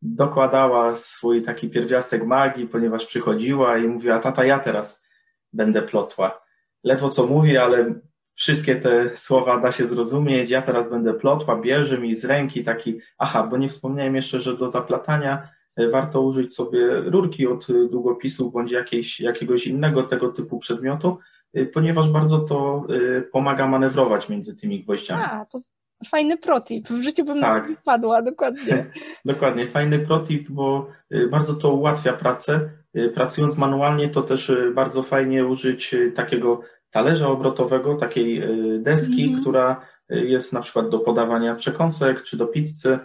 dokładała 0.02 0.96
swój 0.96 1.42
taki 1.42 1.70
pierwiastek 1.70 2.26
magii, 2.26 2.66
ponieważ 2.66 3.06
przychodziła 3.06 3.78
i 3.78 3.86
mówiła, 3.86 4.18
tata, 4.18 4.44
ja 4.44 4.58
teraz 4.58 5.04
będę 5.52 5.82
plotła. 5.82 6.40
Ledwo 6.84 7.08
co 7.08 7.26
mówi, 7.26 7.56
ale 7.56 7.94
wszystkie 8.34 8.76
te 8.76 9.16
słowa 9.16 9.60
da 9.60 9.72
się 9.72 9.86
zrozumieć. 9.86 10.50
Ja 10.50 10.62
teraz 10.62 10.90
będę 10.90 11.14
plotła, 11.14 11.56
bierze 11.56 11.98
mi 11.98 12.16
z 12.16 12.24
ręki 12.24 12.64
taki, 12.64 13.00
aha, 13.18 13.48
bo 13.50 13.56
nie 13.56 13.68
wspomniałem 13.68 14.16
jeszcze, 14.16 14.40
że 14.40 14.56
do 14.56 14.70
zaplatania 14.70 15.48
e, 15.76 15.88
warto 15.88 16.20
użyć 16.20 16.54
sobie 16.54 17.00
rurki 17.00 17.46
od 17.46 17.66
długopisu 17.90 18.50
bądź 18.50 18.72
jakiejś, 18.72 19.20
jakiegoś 19.20 19.66
innego 19.66 20.02
tego 20.02 20.28
typu 20.28 20.58
przedmiotu, 20.58 21.18
e, 21.54 21.66
ponieważ 21.66 22.10
bardzo 22.10 22.38
to 22.38 22.86
e, 23.18 23.22
pomaga 23.22 23.66
manewrować 23.66 24.28
między 24.28 24.56
tymi 24.56 24.84
gwoździami. 24.84 25.22
A, 25.24 25.46
to 25.46 25.58
fajny 26.06 26.36
protip. 26.36 26.88
W 26.88 27.02
życiu 27.02 27.24
bym 27.24 27.40
tak. 27.40 27.62
na 27.62 27.74
to 27.74 27.80
wpadła, 27.80 28.22
dokładnie. 28.22 28.86
dokładnie, 29.24 29.66
fajny 29.66 29.98
protip, 29.98 30.50
bo 30.50 30.90
bardzo 31.30 31.54
to 31.54 31.72
ułatwia 31.72 32.12
pracę. 32.12 32.70
Pracując 33.14 33.58
manualnie, 33.58 34.08
to 34.08 34.22
też 34.22 34.52
bardzo 34.74 35.02
fajnie 35.02 35.46
użyć 35.46 35.94
takiego 36.14 36.62
talerza 36.90 37.28
obrotowego, 37.28 37.94
takiej 37.94 38.42
y, 38.42 38.78
deski, 38.78 39.24
mm 39.24 39.40
która 39.40 39.80
y, 40.12 40.26
jest 40.26 40.52
na 40.52 40.60
przykład 40.60 40.88
do 40.88 40.98
podawania 40.98 41.54
przekąsek 41.54 42.22
czy 42.22 42.36
do 42.36 42.46
pizzy. 42.46 42.98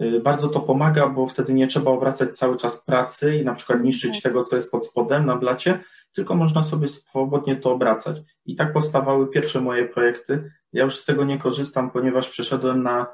Y, 0.00 0.20
bardzo 0.20 0.48
to 0.48 0.60
pomaga, 0.60 1.08
bo 1.08 1.26
wtedy 1.26 1.52
nie 1.52 1.66
trzeba 1.66 1.90
obracać 1.90 2.38
cały 2.38 2.56
czas 2.56 2.84
pracy 2.84 3.36
i 3.36 3.44
na 3.44 3.54
przykład 3.54 3.84
niszczyć 3.84 4.12
tak. 4.12 4.22
tego, 4.22 4.44
co 4.44 4.56
jest 4.56 4.70
pod 4.70 4.86
spodem 4.86 5.26
na 5.26 5.36
blacie, 5.36 5.78
tylko 6.12 6.34
można 6.34 6.62
sobie 6.62 6.88
swobodnie 6.88 7.56
to 7.56 7.72
obracać. 7.72 8.16
I 8.46 8.56
tak 8.56 8.72
powstawały 8.72 9.28
pierwsze 9.28 9.60
moje 9.60 9.88
projekty. 9.88 10.50
Ja 10.76 10.84
już 10.84 10.98
z 10.98 11.04
tego 11.04 11.24
nie 11.24 11.38
korzystam, 11.38 11.90
ponieważ 11.90 12.28
przeszedłem 12.28 12.82
na 12.82 13.06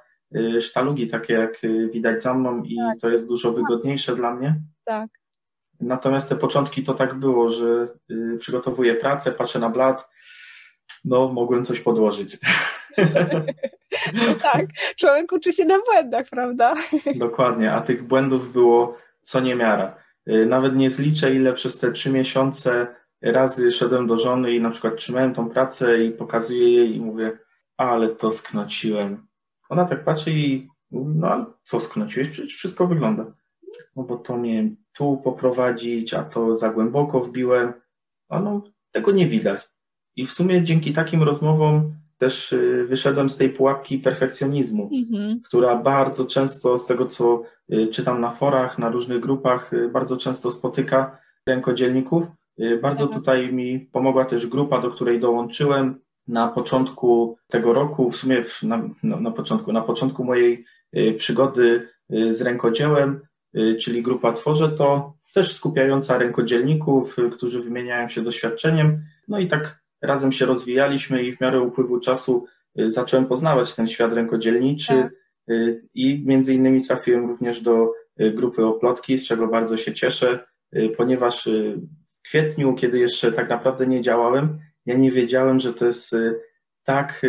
sztalugi, 0.60 1.08
takie 1.08 1.34
jak 1.34 1.58
widać 1.92 2.22
za 2.22 2.34
mną 2.34 2.62
i 2.62 2.76
tak. 2.76 3.00
to 3.00 3.10
jest 3.10 3.28
dużo 3.28 3.52
wygodniejsze 3.52 4.16
dla 4.16 4.34
mnie. 4.34 4.54
Tak. 4.84 5.10
Natomiast 5.80 6.28
te 6.28 6.36
początki 6.36 6.84
to 6.84 6.94
tak 6.94 7.14
było, 7.14 7.50
że 7.50 7.88
y, 8.10 8.38
przygotowuję 8.38 8.94
pracę, 8.94 9.32
patrzę 9.32 9.58
na 9.58 9.68
blat, 9.68 10.08
no 11.04 11.28
mogłem 11.28 11.64
coś 11.64 11.80
podłożyć. 11.80 12.38
No 14.14 14.34
tak, 14.42 14.66
człowiek 14.96 15.32
uczy 15.32 15.52
się 15.52 15.64
na 15.64 15.78
błędach, 15.78 16.26
prawda? 16.30 16.74
Dokładnie, 17.16 17.72
a 17.72 17.80
tych 17.80 18.02
błędów 18.02 18.52
było 18.52 18.98
co 19.22 19.40
niemiara. 19.40 19.96
Y, 20.28 20.46
nawet 20.46 20.76
nie 20.76 20.90
zliczę, 20.90 21.34
ile 21.34 21.52
przez 21.52 21.78
te 21.78 21.92
trzy 21.92 22.12
miesiące 22.12 22.86
razy 23.22 23.72
szedłem 23.72 24.06
do 24.06 24.18
żony 24.18 24.52
i 24.52 24.60
na 24.60 24.70
przykład 24.70 24.96
trzymałem 24.96 25.34
tą 25.34 25.50
pracę 25.50 26.04
i 26.04 26.10
pokazuję 26.10 26.72
jej 26.72 26.96
i 26.96 27.00
mówię, 27.00 27.38
ale 27.76 28.08
to 28.08 28.32
sknociłem. 28.32 29.26
Ona 29.68 29.84
tak 29.84 30.04
patrzy 30.04 30.30
i 30.30 30.68
no 30.90 31.28
ale 31.28 31.44
co 31.64 31.80
sknociłeś? 31.80 32.30
Przecież 32.30 32.54
wszystko 32.54 32.86
wygląda. 32.86 33.32
No 33.96 34.02
bo 34.02 34.16
to 34.16 34.38
miałem 34.38 34.76
tu 34.92 35.16
poprowadzić, 35.24 36.14
a 36.14 36.24
to 36.24 36.56
za 36.56 36.70
głęboko 36.70 37.20
wbiłem. 37.20 37.72
A 38.28 38.40
no, 38.40 38.62
tego 38.90 39.12
nie 39.12 39.26
widać. 39.26 39.68
I 40.16 40.26
w 40.26 40.32
sumie 40.32 40.62
dzięki 40.62 40.92
takim 40.92 41.22
rozmowom 41.22 41.94
też 42.18 42.52
y, 42.52 42.84
wyszedłem 42.88 43.30
z 43.30 43.36
tej 43.36 43.50
pułapki 43.50 43.98
perfekcjonizmu, 43.98 44.90
mhm. 44.92 45.40
która 45.40 45.76
bardzo 45.76 46.24
często, 46.24 46.78
z 46.78 46.86
tego 46.86 47.06
co 47.06 47.42
y, 47.72 47.86
czytam 47.86 48.20
na 48.20 48.30
forach, 48.30 48.78
na 48.78 48.90
różnych 48.90 49.20
grupach, 49.20 49.72
y, 49.72 49.88
bardzo 49.88 50.16
często 50.16 50.50
spotyka 50.50 51.18
rękodzielników. 51.46 52.24
Bardzo 52.82 53.04
mhm. 53.04 53.20
tutaj 53.20 53.52
mi 53.52 53.80
pomogła 53.80 54.24
też 54.24 54.46
grupa, 54.46 54.80
do 54.80 54.90
której 54.90 55.20
dołączyłem 55.20 56.00
na 56.32 56.48
początku 56.48 57.38
tego 57.48 57.72
roku, 57.72 58.10
w 58.10 58.16
sumie 58.16 58.44
na, 58.62 58.88
no, 59.02 59.20
na 59.20 59.30
początku, 59.30 59.72
na 59.72 59.82
początku 59.82 60.24
mojej 60.24 60.64
przygody 61.16 61.88
z 62.30 62.42
rękodziełem. 62.42 63.20
Y, 63.56 63.76
czyli 63.76 64.02
grupa 64.02 64.32
Tworzę 64.32 64.68
to, 64.68 65.14
też 65.34 65.52
skupiająca 65.52 66.18
rękodzielników, 66.18 67.18
y, 67.18 67.30
którzy 67.30 67.62
wymieniają 67.62 68.08
się 68.08 68.22
doświadczeniem. 68.22 69.02
No 69.28 69.38
i 69.38 69.48
tak 69.48 69.82
razem 70.02 70.32
się 70.32 70.46
rozwijaliśmy 70.46 71.22
i 71.22 71.36
w 71.36 71.40
miarę 71.40 71.60
upływu 71.60 72.00
czasu 72.00 72.46
y, 72.80 72.90
zacząłem 72.90 73.26
poznawać 73.26 73.74
ten 73.74 73.88
świat 73.88 74.12
rękodzielniczy 74.12 74.92
tak. 74.92 75.12
i 75.94 76.22
między 76.26 76.54
innymi 76.54 76.84
trafiłem 76.84 77.28
również 77.28 77.60
do 77.60 77.92
grupy 78.18 78.66
Oplotki, 78.66 79.18
z 79.18 79.26
czego 79.26 79.48
bardzo 79.48 79.76
się 79.76 79.94
cieszę, 79.94 80.44
ponieważ 80.96 81.48
w 82.08 82.22
kwietniu, 82.22 82.74
kiedy 82.74 82.98
jeszcze 82.98 83.32
tak 83.32 83.48
naprawdę 83.48 83.86
nie 83.86 84.02
działałem, 84.02 84.58
ja 84.86 84.96
nie 84.96 85.10
wiedziałem, 85.10 85.60
że 85.60 85.74
to 85.74 85.86
jest 85.86 86.16
tak 86.84 87.22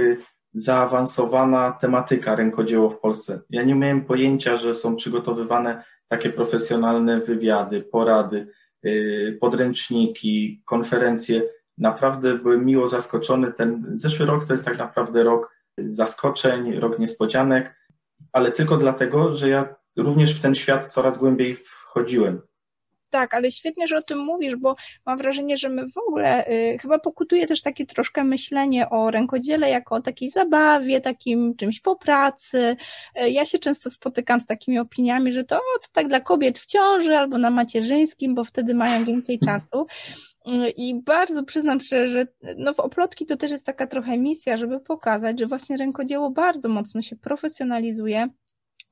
zaawansowana 0.54 1.72
tematyka 1.72 2.36
rękodzieło 2.36 2.90
w 2.90 3.00
Polsce. 3.00 3.42
Ja 3.50 3.64
nie 3.64 3.76
miałem 3.76 4.06
pojęcia, 4.06 4.58
że 4.58 4.74
są 4.74 4.96
przygotowywane 4.96 5.84
takie 6.08 6.30
profesjonalne 6.30 7.20
wywiady, 7.20 7.82
porady, 7.82 8.48
y, 8.86 9.38
podręczniki, 9.42 10.62
konferencje. 10.66 11.44
Naprawdę 11.78 12.38
byłem 12.38 12.66
miło 12.66 12.88
zaskoczony. 12.88 13.54
Ten 13.54 13.92
zeszły 13.94 14.26
rok 14.26 14.48
to 14.48 14.54
jest 14.54 14.66
tak 14.66 14.78
naprawdę 14.78 15.24
rok 15.24 15.56
zaskoczeń, 15.78 16.76
rok 16.76 17.00
niespodzianek, 17.00 17.76
ale 18.32 18.52
tylko 18.52 18.78
dlatego, 18.78 19.36
że 19.36 19.50
ja 19.50 19.76
również 19.98 20.40
w 20.40 20.42
ten 20.42 20.56
świat 20.56 20.88
coraz 20.88 21.18
głębiej 21.18 21.56
wchodziłem. 21.56 22.42
Tak, 23.14 23.34
ale 23.34 23.52
świetnie, 23.52 23.88
że 23.88 23.98
o 23.98 24.02
tym 24.02 24.20
mówisz, 24.20 24.56
bo 24.56 24.76
mam 25.06 25.18
wrażenie, 25.18 25.58
że 25.58 25.70
my 25.70 25.90
w 25.90 25.98
ogóle 25.98 26.48
y, 26.48 26.78
chyba 26.82 27.00
pokutuje 27.00 27.48
też 27.48 27.62
takie 27.62 27.86
troszkę 27.86 28.24
myślenie 28.24 28.90
o 28.90 29.12
rękodziele 29.12 29.70
jako 29.70 29.96
o 29.96 30.02
takiej 30.02 30.30
zabawie, 30.30 31.02
takim 31.02 31.56
czymś 31.56 31.80
po 31.80 31.96
pracy. 31.96 32.76
Y, 33.24 33.30
ja 33.30 33.46
się 33.46 33.60
często 33.60 33.90
spotykam 33.90 34.42
z 34.42 34.46
takimi 34.46 34.80
opiniami, 34.80 35.32
że 35.32 35.44
to, 35.44 35.56
o, 35.56 35.80
to 35.82 35.88
tak 35.94 36.08
dla 36.08 36.20
kobiet 36.20 36.60
w 36.60 36.66
ciąży 36.66 37.18
albo 37.18 37.38
na 37.38 37.50
macierzyńskim, 37.50 38.36
bo 38.36 38.44
wtedy 38.44 38.74
mają 38.74 39.06
więcej 39.06 39.40
czasu. 39.46 39.86
Y, 40.48 40.70
I 40.70 41.02
bardzo 41.02 41.44
przyznam 41.44 41.80
szczerze, 41.80 42.08
że 42.08 42.54
no 42.58 42.74
w 42.74 42.80
oplotki 42.80 43.26
to 43.26 43.38
też 43.38 43.52
jest 43.52 43.66
taka 43.66 43.88
trochę 43.88 44.18
misja, 44.18 44.58
żeby 44.58 44.80
pokazać, 44.80 45.40
że 45.40 45.48
właśnie 45.48 45.78
rękodzieło 45.78 46.32
bardzo 46.32 46.70
mocno 46.70 47.02
się 47.02 47.16
profesjonalizuje 47.16 48.30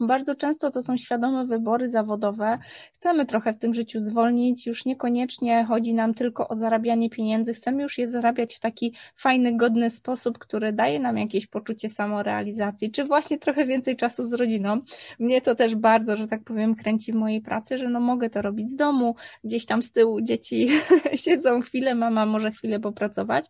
Bardzo 0.02 0.36
często 0.36 0.72
to 0.72 0.84
są 0.84 0.98
świadome 0.98 1.46
wybory 1.46 1.90
zawodowe. 1.90 2.60
Chcemy 2.94 3.26
trochę 3.26 3.54
w 3.54 3.58
tym 3.58 3.74
życiu 3.74 4.00
zwolnić, 4.00 4.68
już 4.68 4.86
niekoniecznie 4.86 5.66
chodzi 5.66 5.94
nam 5.94 6.14
tylko 6.14 6.48
o 6.48 6.56
zarabianie 6.58 7.10
pieniędzy, 7.10 7.54
chcemy 7.54 7.84
już 7.84 7.98
je 7.98 8.08
zarabiać 8.08 8.56
w 8.56 8.60
taki 8.60 8.94
fajny, 9.16 9.58
godny 9.58 9.90
sposób, 9.90 10.38
który 10.38 10.74
daje 10.74 11.00
nam 11.00 11.18
jakieś 11.18 11.48
poczucie 11.48 11.90
samorealizacji, 11.90 12.92
czy 12.92 13.06
właśnie 13.06 13.38
trochę 13.38 13.66
więcej 13.66 13.96
czasu 13.96 14.26
z 14.26 14.34
rodziną. 14.34 14.82
Mnie 15.20 15.42
to 15.42 15.56
też 15.56 15.76
bardzo, 15.76 16.18
że 16.18 16.28
tak 16.28 16.44
powiem, 16.44 16.76
kręci 16.76 17.12
w 17.12 17.16
mojej 17.16 17.42
pracy, 17.42 17.78
że 17.78 17.90
no 17.90 18.00
mogę 18.00 18.30
to 18.30 18.42
robić 18.42 18.70
z 18.70 18.76
domu, 18.76 19.16
gdzieś 19.44 19.66
tam 19.66 19.82
z 19.82 19.92
tyłu 19.92 20.22
dzieci 20.22 20.70
siedzą 21.26 21.62
chwilę, 21.62 21.96
mama 21.96 22.26
może 22.26 22.52
chwilę 22.52 22.80
popracować. 22.80 23.46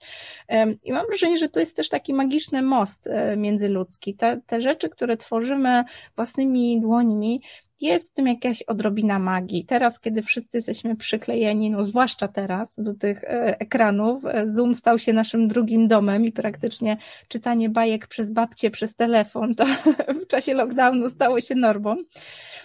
I 0.83 0.93
mam 0.93 1.07
wrażenie, 1.07 1.37
że 1.37 1.49
to 1.49 1.59
jest 1.59 1.75
też 1.75 1.89
taki 1.89 2.13
magiczny 2.13 2.61
most 2.61 3.07
e, 3.07 3.37
międzyludzki. 3.37 4.15
Te, 4.15 4.41
te 4.47 4.61
rzeczy, 4.61 4.89
które 4.89 5.17
tworzymy 5.17 5.83
własnymi 6.15 6.40
dłońmi, 6.81 7.41
jest 7.81 8.11
w 8.11 8.13
tym 8.13 8.27
jakaś 8.27 8.63
odrobina 8.63 9.19
magii. 9.19 9.65
Teraz, 9.65 9.99
kiedy 9.99 10.21
wszyscy 10.21 10.57
jesteśmy 10.57 10.95
przyklejeni, 10.95 11.71
no 11.71 11.85
zwłaszcza 11.85 12.27
teraz, 12.27 12.75
do 12.77 12.93
tych 12.93 13.23
e, 13.23 13.59
ekranów, 13.59 14.25
e, 14.25 14.49
Zoom 14.49 14.75
stał 14.75 14.99
się 14.99 15.13
naszym 15.13 15.47
drugim 15.47 15.87
domem 15.87 16.25
i 16.25 16.31
praktycznie 16.31 16.97
czytanie 17.27 17.69
bajek 17.69 18.07
przez 18.07 18.31
babcie, 18.31 18.71
przez 18.71 18.95
telefon, 18.95 19.55
to 19.55 19.65
w 20.23 20.27
czasie 20.27 20.53
lockdownu 20.53 21.09
stało 21.09 21.41
się 21.41 21.55
normą, 21.55 21.95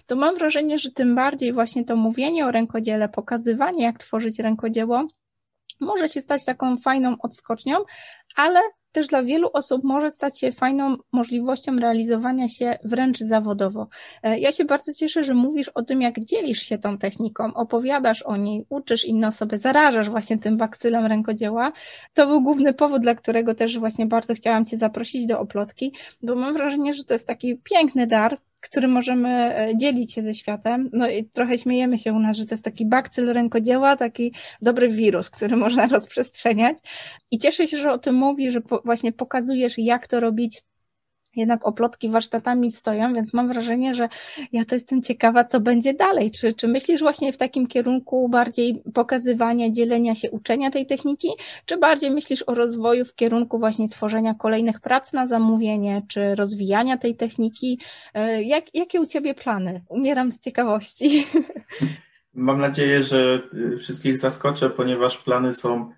to 0.07 0.17
mam 0.17 0.39
wrażenie, 0.39 0.79
że 0.79 0.91
tym 0.91 1.15
bardziej 1.15 1.53
właśnie 1.53 1.85
to 1.85 1.97
mówienie 1.97 2.47
o 2.47 2.51
rękodziele, 2.51 3.09
pokazywanie, 3.09 3.85
jak 3.85 3.99
tworzyć 3.99 4.39
rękodzieło, 4.39 5.09
może 5.81 6.09
się 6.09 6.21
stać 6.21 6.45
taką 6.45 6.77
fajną 6.77 7.17
odskocznią, 7.23 7.77
ale 8.37 8.61
też 8.97 9.07
dla 9.07 9.23
wielu 9.23 9.51
osób 9.53 9.85
może 9.85 10.11
stać 10.11 10.41
się 10.41 10.53
fajną 10.53 10.97
możliwością 11.13 11.77
realizowania 11.77 12.49
się 12.49 12.79
wręcz 12.85 13.19
zawodowo. 13.19 13.89
E, 14.23 14.39
ja 14.39 14.53
się 14.53 14.65
bardzo 14.65 14.93
cieszę, 14.93 15.25
że 15.25 15.35
mówisz 15.35 15.69
o 15.69 15.83
tym, 15.83 16.03
jak 16.03 16.21
dzielisz 16.21 16.63
się 16.63 16.79
tą 16.79 16.99
techniką, 16.99 17.55
opowiadasz 17.55 18.23
o 18.23 18.37
niej, 18.37 18.67
uczysz 18.69 19.05
inne 19.05 19.29
osoby, 19.29 19.59
zarażasz 19.59 20.11
właśnie 20.11 20.39
tym 20.39 20.57
baksylem 20.57 21.07
rękodzieła. 21.07 21.73
To 22.15 22.27
był 22.27 22.43
główny 22.43 22.73
powód, 22.75 23.03
dla 23.03 23.15
którego 23.15 23.55
też 23.55 23.79
właśnie 23.79 24.07
bardzo 24.07 24.35
chciałam 24.35 24.67
Cię 24.67 24.79
zaprosić 24.79 25.27
do 25.27 25.41
oplotki, 25.41 25.93
bo 26.23 26.35
mam 26.35 26.55
wrażenie, 26.55 26.95
że 26.95 27.05
to 27.05 27.15
jest 27.15 27.27
taki 27.27 27.57
piękny 27.57 28.07
dar, 28.07 28.39
który 28.61 28.89
możemy 28.89 29.29
e, 29.29 29.77
dzielić 29.77 30.13
się 30.13 30.23
ze 30.23 30.35
światem. 30.35 30.91
No 30.93 31.11
i 31.11 31.25
trochę 31.25 31.59
śmiejemy 31.59 31.99
się 31.99 32.13
u 32.13 32.19
nas, 32.19 32.37
że 32.37 32.47
to 32.47 32.55
jest 32.55 32.65
taki 32.65 32.87
bakcyl 32.87 33.33
rękodzieła, 33.33 33.97
taki 33.97 34.33
dobry 34.63 34.89
wirus, 34.89 35.31
który 35.31 35.57
można 35.57 35.87
rozprzestrzeniać. 35.97 36.79
I 37.31 37.39
cieszę 37.39 37.67
się, 37.67 37.77
że 37.77 37.93
o 37.93 37.99
tym 37.99 38.15
mówi, 38.15 38.51
że 38.51 38.61
właśnie 38.85 39.13
pokazujesz, 39.13 39.75
jak 39.79 40.07
to 40.09 40.21
robić 40.21 40.63
jednak 41.37 41.67
oplotki 41.67 42.11
warsztatami 42.11 42.71
stoją, 42.71 43.15
więc 43.15 43.33
mam 43.33 43.49
wrażenie, 43.49 43.95
że 43.95 44.09
ja 44.53 44.65
to 44.65 44.75
jestem 44.75 45.03
ciekawa, 45.03 45.45
co 45.45 45.61
będzie 45.61 45.95
dalej. 45.95 46.31
Czy, 46.31 46.55
czy 46.55 46.69
myślisz 46.69 47.01
właśnie 47.01 47.33
w 47.33 47.37
takim 47.37 47.67
kierunku 47.67 48.29
bardziej 48.29 48.83
pokazywania, 48.95 49.71
dzielenia 49.71 50.15
się, 50.15 50.31
uczenia 50.31 50.71
tej 50.71 50.87
techniki, 50.87 51.29
czy 51.67 51.77
bardziej 51.77 52.11
myślisz 52.11 52.45
o 52.47 52.55
rozwoju 52.55 53.05
w 53.05 53.15
kierunku 53.15 53.59
właśnie 53.59 53.89
tworzenia 53.89 54.35
kolejnych 54.35 54.81
prac 54.81 55.13
na 55.13 55.27
zamówienie, 55.27 56.03
czy 56.09 56.35
rozwijania 56.35 56.99
tej 56.99 57.17
techniki? 57.17 57.81
E, 58.15 58.43
jak, 58.43 58.75
jakie 58.75 59.01
u 59.01 59.07
Ciebie 59.07 59.35
plany? 59.35 59.83
Umieram 59.89 60.33
z 60.33 60.41
ciekawości. 60.41 61.27
Mam 62.35 62.61
nadzieję, 62.61 63.03
że 63.03 63.43
wszystkich 63.81 64.19
zaskoczę, 64.19 64.71
ponieważ 64.71 65.19
plany 65.19 65.53
są 65.53 65.93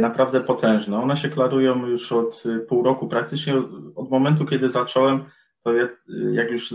naprawdę 0.00 0.40
potężne. 0.40 1.02
One 1.02 1.16
się 1.16 1.28
klarują 1.28 1.86
już 1.86 2.12
od 2.12 2.42
e, 2.46 2.58
pół 2.58 2.82
roku, 2.82 3.08
praktycznie 3.08 3.54
od 3.96 4.10
momentu, 4.10 4.46
kiedy 4.46 4.70
zacząłem, 4.70 5.24
to 5.64 5.80
e, 5.80 5.88
jak 6.32 6.50
już 6.50 6.74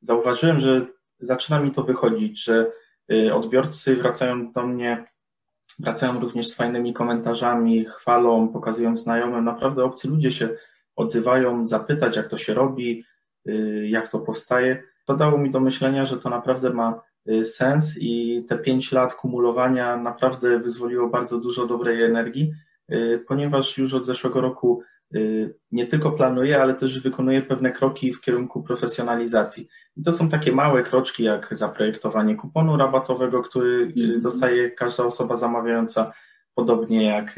zauważyłem, 0.00 0.60
że 0.60 0.86
zaczyna 1.20 1.60
mi 1.60 1.70
to 1.70 1.82
wychodzić, 1.82 2.44
że 2.44 2.72
odbiorcy 3.32 3.96
wracają 3.96 4.52
do 4.52 4.66
mnie, 4.66 5.04
wracają 5.78 6.20
również 6.20 6.48
z 6.48 6.56
fajnymi 6.56 6.94
komentarzami, 6.94 7.84
chwalą, 7.84 8.48
pokazują 8.48 8.96
znajomym. 8.96 9.44
Naprawdę 9.44 9.84
obcy 9.84 10.08
ludzie 10.08 10.30
się 10.30 10.48
odzywają, 10.96 11.66
zapytać, 11.66 12.16
jak 12.16 12.28
to 12.28 12.38
się 12.38 12.54
robi, 12.54 13.04
jak 13.84 14.08
to 14.08 14.18
powstaje. 14.18 14.82
To 15.06 15.16
dało 15.16 15.38
mi 15.38 15.50
do 15.50 15.60
myślenia, 15.60 16.04
że 16.04 16.16
to 16.16 16.30
naprawdę 16.30 16.70
ma 16.70 17.02
sens 17.44 17.96
i 18.00 18.44
te 18.48 18.58
pięć 18.58 18.92
lat 18.92 19.14
kumulowania 19.14 19.96
naprawdę 19.96 20.58
wyzwoliło 20.58 21.08
bardzo 21.08 21.38
dużo 21.38 21.66
dobrej 21.66 22.02
energii, 22.02 22.52
y, 22.92 23.24
ponieważ 23.28 23.78
już 23.78 23.94
od 23.94 24.06
zeszłego 24.06 24.40
roku 24.40 24.82
y, 25.14 25.54
nie 25.72 25.86
tylko 25.86 26.12
planuję, 26.12 26.62
ale 26.62 26.74
też 26.74 27.02
wykonuję 27.02 27.42
pewne 27.42 27.72
kroki 27.72 28.12
w 28.12 28.20
kierunku 28.20 28.62
profesjonalizacji. 28.62 29.68
I 29.96 30.02
to 30.02 30.12
są 30.12 30.28
takie 30.28 30.52
małe 30.52 30.82
kroczki, 30.82 31.24
jak 31.24 31.48
zaprojektowanie 31.56 32.36
kuponu 32.36 32.76
rabatowego, 32.76 33.42
który 33.42 33.82
mhm. 33.82 34.20
dostaje 34.20 34.70
każda 34.70 35.04
osoba 35.04 35.36
zamawiająca, 35.36 36.12
podobnie 36.54 37.06
jak 37.06 37.36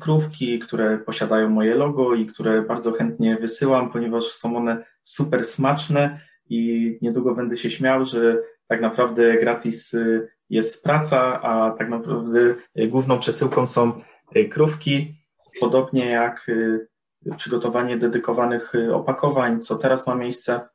krówki, 0.00 0.58
które 0.58 0.98
posiadają 0.98 1.50
moje 1.50 1.74
logo 1.74 2.14
i 2.14 2.26
które 2.26 2.62
bardzo 2.62 2.92
chętnie 2.92 3.36
wysyłam, 3.36 3.90
ponieważ 3.90 4.24
są 4.24 4.56
one 4.56 4.84
super 5.02 5.44
smaczne 5.44 6.20
i 6.48 6.98
niedługo 7.02 7.34
będę 7.34 7.56
się 7.56 7.70
śmiał, 7.70 8.06
że 8.06 8.38
tak 8.68 8.80
naprawdę 8.80 9.38
gratis 9.38 9.94
y, 9.94 10.28
jest 10.50 10.84
praca, 10.84 11.42
a 11.42 11.70
tak 11.70 11.88
naprawdę 11.88 12.54
y, 12.78 12.88
główną 12.88 13.18
przesyłką 13.18 13.66
są 13.66 14.02
y, 14.36 14.48
krówki, 14.48 15.14
podobnie 15.60 16.06
jak 16.10 16.46
przygotowanie 17.36 17.96
dedykowanych 17.96 18.72
opakowań, 18.92 19.62
co 19.62 19.76
teraz 19.76 20.06
ma 20.06 20.14
miejsce, 20.14 20.68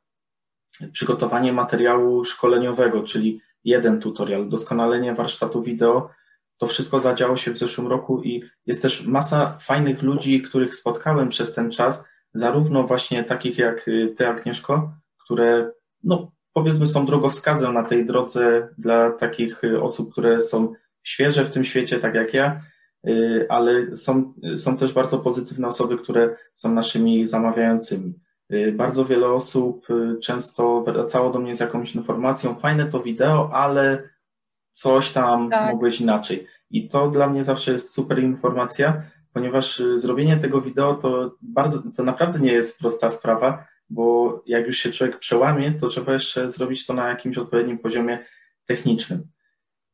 przygotowanie 0.92 1.52
materiału 1.52 2.24
szkoleniowego, 2.24 3.02
czyli 3.02 3.40
jeden 3.64 4.00
tutorial, 4.00 4.48
doskonalenie 4.48 5.14
warsztatu 5.14 5.62
wideo. 5.62 6.10
To 6.58 6.66
wszystko 6.66 7.00
zadziało 7.00 7.36
się 7.36 7.50
w 7.50 7.58
zeszłym 7.58 7.86
roku 7.86 8.22
i 8.22 8.44
jest 8.66 8.82
też 8.82 9.06
masa 9.06 9.58
fajnych 9.58 10.02
ludzi, 10.02 10.42
których 10.42 10.74
spotkałem 10.74 11.28
przez 11.28 11.54
ten 11.54 11.70
czas, 11.70 12.08
zarówno 12.34 12.84
właśnie 12.84 13.24
takich 13.24 13.58
jak 13.58 13.84
ty, 14.16 14.28
Agnieszko, 14.28 14.92
które 15.24 15.70
no, 16.04 16.32
powiedzmy 16.52 16.86
są 16.86 17.06
drogowskazem 17.06 17.74
na 17.74 17.82
tej 17.82 18.06
drodze 18.06 18.68
dla 18.78 19.10
takich 19.10 19.64
y, 19.64 19.82
osób, 19.82 20.12
które 20.12 20.40
są 20.40 20.72
świeże 21.02 21.44
w 21.44 21.52
tym 21.52 21.64
świecie, 21.64 21.98
tak 21.98 22.14
jak 22.14 22.34
ja, 22.34 22.60
y, 23.06 23.46
ale 23.48 23.96
są, 23.96 24.34
są 24.56 24.76
też 24.76 24.92
bardzo 24.92 25.18
pozytywne 25.18 25.68
osoby, 25.68 25.98
które 25.98 26.36
są 26.54 26.74
naszymi 26.74 27.28
zamawiającymi. 27.28 28.14
Y, 28.52 28.72
bardzo 28.72 29.04
wiele 29.04 29.28
osób 29.28 29.86
często 30.22 30.82
wracało 30.82 31.30
do 31.30 31.38
mnie 31.38 31.56
z 31.56 31.60
jakąś 31.60 31.94
informacją, 31.94 32.54
fajne 32.54 32.86
to 32.86 33.00
wideo, 33.00 33.50
ale 33.52 34.08
coś 34.72 35.10
tam 35.10 35.50
tak. 35.50 35.72
mogłeś 35.72 36.00
inaczej. 36.00 36.46
I 36.70 36.88
to 36.88 37.10
dla 37.10 37.26
mnie 37.26 37.44
zawsze 37.44 37.72
jest 37.72 37.94
super 37.94 38.22
informacja, 38.22 39.02
ponieważ 39.32 39.82
zrobienie 39.96 40.36
tego 40.36 40.60
wideo 40.60 40.94
to 40.94 41.36
bardzo, 41.42 41.82
to 41.96 42.02
naprawdę 42.02 42.38
nie 42.38 42.52
jest 42.52 42.80
prosta 42.80 43.10
sprawa, 43.10 43.71
bo 43.92 44.42
jak 44.46 44.66
już 44.66 44.76
się 44.76 44.90
człowiek 44.90 45.18
przełamie, 45.18 45.72
to 45.72 45.88
trzeba 45.88 46.12
jeszcze 46.12 46.50
zrobić 46.50 46.86
to 46.86 46.94
na 46.94 47.08
jakimś 47.08 47.38
odpowiednim 47.38 47.78
poziomie 47.78 48.24
technicznym. 48.66 49.28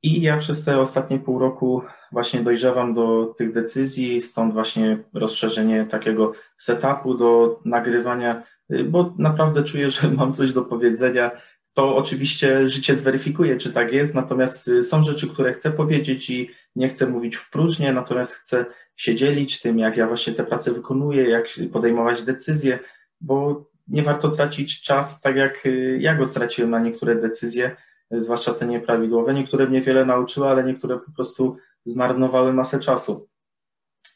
I 0.03 0.23
ja 0.23 0.39
przez 0.39 0.65
te 0.65 0.81
ostatnie 0.81 1.19
pół 1.19 1.39
roku 1.39 1.83
właśnie 2.13 2.41
dojrzewam 2.41 2.95
do 2.95 3.35
tych 3.39 3.53
decyzji, 3.53 4.21
stąd 4.21 4.53
właśnie 4.53 4.99
rozszerzenie 5.15 5.87
takiego 5.91 6.33
setupu 6.59 7.15
do 7.15 7.61
nagrywania, 7.65 8.43
bo 8.85 9.15
naprawdę 9.19 9.65
czuję, 9.65 9.91
że 9.91 10.09
mam 10.19 10.35
coś 10.35 10.53
do 10.53 10.63
powiedzenia. 10.63 11.31
To 11.75 11.97
oczywiście 11.97 12.69
życie 12.69 12.97
zweryfikuje, 12.97 13.57
czy 13.57 13.73
tak 13.73 13.93
jest, 13.93 14.15
natomiast 14.15 14.71
są 14.83 15.03
rzeczy, 15.05 15.29
które 15.29 15.53
chcę 15.53 15.71
powiedzieć 15.71 16.31
i 16.31 16.51
nie 16.77 16.89
chcę 16.89 17.07
mówić 17.07 17.37
w 17.37 17.51
próżnię, 17.51 17.93
natomiast 17.93 18.35
chcę 18.35 18.67
się 18.97 19.15
dzielić 19.15 19.61
tym, 19.61 19.79
jak 19.79 19.97
ja 19.97 20.07
właśnie 20.07 20.33
te 20.33 20.45
prace 20.45 20.73
wykonuję, 20.73 21.29
jak 21.29 21.49
podejmować 21.73 22.23
decyzje, 22.23 22.79
bo 23.21 23.69
nie 23.89 24.03
warto 24.03 24.29
tracić 24.29 24.83
czas 24.83 25.21
tak 25.21 25.37
jak 25.37 25.67
y, 25.67 25.99
ja 26.01 26.15
go 26.15 26.27
straciłem 26.27 26.71
na 26.71 26.81
niektóre 26.81 27.15
decyzje, 27.15 27.77
y, 28.15 28.23
zwłaszcza 28.23 28.55
te 28.55 28.67
nieprawidłowe. 28.67 29.35
Niektóre 29.35 29.67
mnie 29.67 29.81
wiele 29.81 30.05
nauczyły, 30.05 30.49
ale 30.49 30.65
niektóre 30.65 30.99
po 30.99 31.13
prostu 31.13 31.57
zmarnowały 31.85 32.53
masę 32.53 32.81
czasu. 32.81 33.29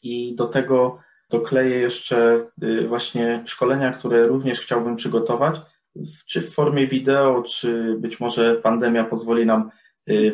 I 0.03 0.35
do 0.35 0.47
tego 0.47 0.99
dokleję 1.29 1.79
jeszcze 1.79 2.47
y, 2.63 2.87
właśnie 2.87 3.43
szkolenia, 3.45 3.93
które 3.93 4.27
również 4.27 4.61
chciałbym 4.61 4.95
przygotować, 4.95 5.61
czy 6.25 6.41
w 6.41 6.53
formie 6.53 6.87
wideo, 6.87 7.43
czy 7.43 7.95
być 7.99 8.19
może 8.19 8.55
pandemia 8.55 9.03
pozwoli 9.03 9.45
nam 9.45 9.69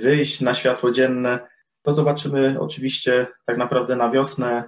wyjść 0.02 0.42
na 0.42 0.54
światło 0.54 0.92
dzienne. 0.92 1.40
To 1.82 1.94
zobaczymy 1.94 2.58
oczywiście 2.60 3.28
tak 3.46 3.58
naprawdę 3.58 3.96
na 3.96 4.12
wiosnę 4.12 4.64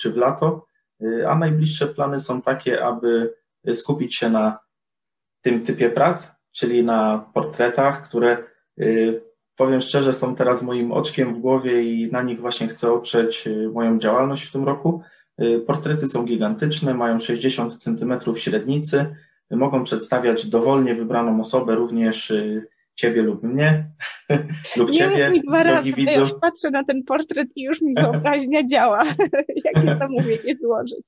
czy 0.00 0.10
w 0.10 0.16
lato, 0.16 0.66
a 1.28 1.38
najbliższe 1.38 1.86
plany 1.86 2.20
są 2.20 2.42
takie, 2.42 2.84
aby 2.84 3.34
skupić 3.72 4.16
się 4.16 4.30
na 4.30 4.58
tym 5.42 5.64
typie 5.64 5.90
prac, 5.90 6.32
czyli 6.52 6.84
na 6.84 7.30
portretach, 7.34 8.08
które 8.08 8.38
y, 8.80 9.22
powiem 9.56 9.80
szczerze, 9.80 10.14
są 10.14 10.36
teraz 10.36 10.62
moim 10.62 10.92
oczkiem 10.92 11.34
w 11.34 11.38
głowie 11.38 11.82
i 11.82 12.12
na 12.12 12.22
nich 12.22 12.40
właśnie 12.40 12.68
chcę 12.68 12.92
oprzeć 12.92 13.46
y, 13.46 13.70
moją 13.74 13.98
działalność 13.98 14.44
w 14.44 14.52
tym 14.52 14.64
roku. 14.64 15.02
Y, 15.42 15.60
portrety 15.66 16.06
są 16.06 16.24
gigantyczne, 16.24 16.94
mają 16.94 17.20
60 17.20 17.76
cm 17.76 18.14
średnicy, 18.36 19.16
mogą 19.50 19.84
przedstawiać 19.84 20.46
dowolnie 20.46 20.94
wybraną 20.94 21.40
osobę, 21.40 21.74
również 21.74 22.32
ciebie 22.94 23.22
lub 23.22 23.42
mnie, 23.42 23.90
lub 24.76 24.90
nie 24.90 24.98
ciebie, 24.98 25.30
mi 25.30 25.40
dwa 25.40 25.62
razy, 25.62 25.74
drogi 25.74 25.94
widzu. 25.94 26.10
Ja 26.10 26.20
już 26.20 26.32
patrzę 26.40 26.70
na 26.70 26.84
ten 26.84 27.04
portret 27.04 27.48
i 27.56 27.62
już 27.62 27.80
mi 27.80 27.94
wyobraźnia 27.94 28.66
działa, 28.72 29.04
jakie 29.64 29.96
zamówienie 29.98 30.54
złożyć. 30.56 31.06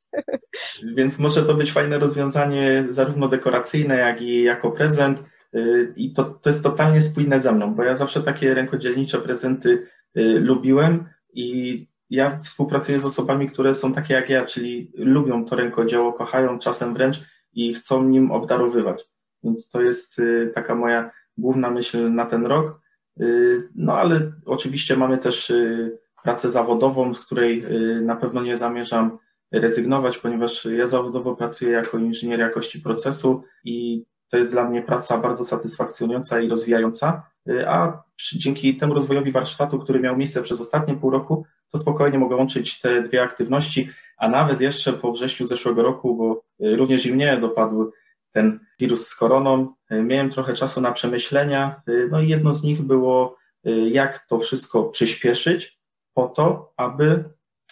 Więc 0.97 1.19
może 1.19 1.43
to 1.43 1.55
być 1.55 1.73
fajne 1.73 1.99
rozwiązanie, 1.99 2.85
zarówno 2.91 3.29
dekoracyjne, 3.29 3.97
jak 3.97 4.23
i 4.23 4.43
jako 4.43 4.71
prezent. 4.71 5.25
Y, 5.55 5.93
I 5.97 6.13
to, 6.13 6.25
to 6.25 6.51
jest 6.51 6.63
totalnie 6.63 7.01
spójne 7.01 7.41
ze 7.41 7.53
mną, 7.53 7.75
bo 7.75 7.83
ja 7.83 7.95
zawsze 7.95 8.23
takie 8.23 8.55
rękodzielnicze 8.55 9.19
prezenty 9.19 9.87
y, 10.17 10.23
lubiłem 10.23 11.05
i 11.35 11.87
ja 12.11 12.39
współpracuję 12.39 12.99
z 12.99 13.05
osobami, 13.05 13.51
które 13.51 13.75
są 13.75 13.93
takie 13.93 14.15
jak 14.15 14.31
ja, 14.31 14.45
czyli 14.45 14.93
lubią 14.95 15.45
to 15.45 15.57
rękodzieło, 15.57 16.13
kochają 16.13 16.59
czasem 16.59 16.95
wręcz 16.95 17.21
i 17.53 17.75
chcą 17.75 18.05
nim 18.05 18.31
obdarowywać. 18.31 19.05
Więc 19.43 19.71
to 19.71 19.83
jest 19.83 20.19
y, 20.19 20.53
taka 20.55 20.75
moja 20.75 21.11
główna 21.39 21.71
myśl 21.71 22.13
na 22.13 22.27
ten 22.27 22.47
rok. 22.47 22.81
Y, 23.21 23.69
no 23.75 23.99
ale 23.99 24.33
oczywiście 24.47 24.97
mamy 24.97 25.19
też 25.19 25.51
y, 25.51 25.99
pracę 26.23 26.51
zawodową, 26.51 27.15
z 27.15 27.21
której 27.21 27.65
y, 27.65 28.01
na 28.01 28.17
pewno 28.17 28.43
nie 28.43 28.57
zamierzam 28.57 29.19
rezygnować, 29.53 30.19
ponieważ 30.19 30.65
ja 30.65 30.87
zawodowo 30.87 31.37
pracuję 31.37 31.71
jako 31.71 31.99
inżynier 31.99 32.41
jakości 32.41 32.81
procesu 32.81 33.43
i 33.65 34.05
to 34.31 34.39
jest 34.39 34.53
dla 34.53 34.65
mnie 34.71 34.83
praca 34.83 35.19
bardzo 35.19 35.45
satysfakcjonująca 35.45 36.41
i 36.41 36.49
rozwijająca, 36.49 37.23
a 37.67 38.03
dzięki 38.33 38.77
temu 38.77 38.95
rozwojowi 38.95 39.33
warsztatu, 39.33 39.79
który 39.79 40.01
miał 40.01 40.17
miejsce 40.17 40.43
przez 40.43 40.61
ostatnie 40.61 40.95
pół 40.95 41.11
roku, 41.11 41.47
to 41.71 41.79
spokojnie 41.79 42.19
mogę 42.19 42.37
łączyć 42.37 42.81
te 42.81 43.03
dwie 43.03 43.23
aktywności, 43.23 43.91
a 44.19 44.29
nawet 44.29 44.61
jeszcze 44.61 44.93
po 44.93 45.13
wrześniu 45.13 45.47
zeszłego 45.47 45.83
roku, 45.83 46.17
bo 46.17 46.45
również 46.77 47.07
i 47.07 47.13
mnie 47.13 47.39
dopadł 47.41 47.93
ten 48.35 48.61
wirus 48.81 49.07
z 49.07 49.15
koroną. 49.15 49.75
E, 49.91 50.03
miałem 50.03 50.31
trochę 50.31 50.55
czasu 50.55 50.81
na 50.81 50.93
przemyślenia, 50.93 51.83
e, 51.87 51.93
no 52.11 52.21
i 52.21 52.29
jedno 52.29 52.55
z 52.55 52.63
nich 52.63 52.83
było, 52.83 53.37
e, 53.65 53.71
jak 53.71 54.27
to 54.29 54.39
wszystko 54.39 54.85
przyspieszyć 54.85 55.79
po 56.15 56.27
to, 56.27 56.73
aby 56.77 57.25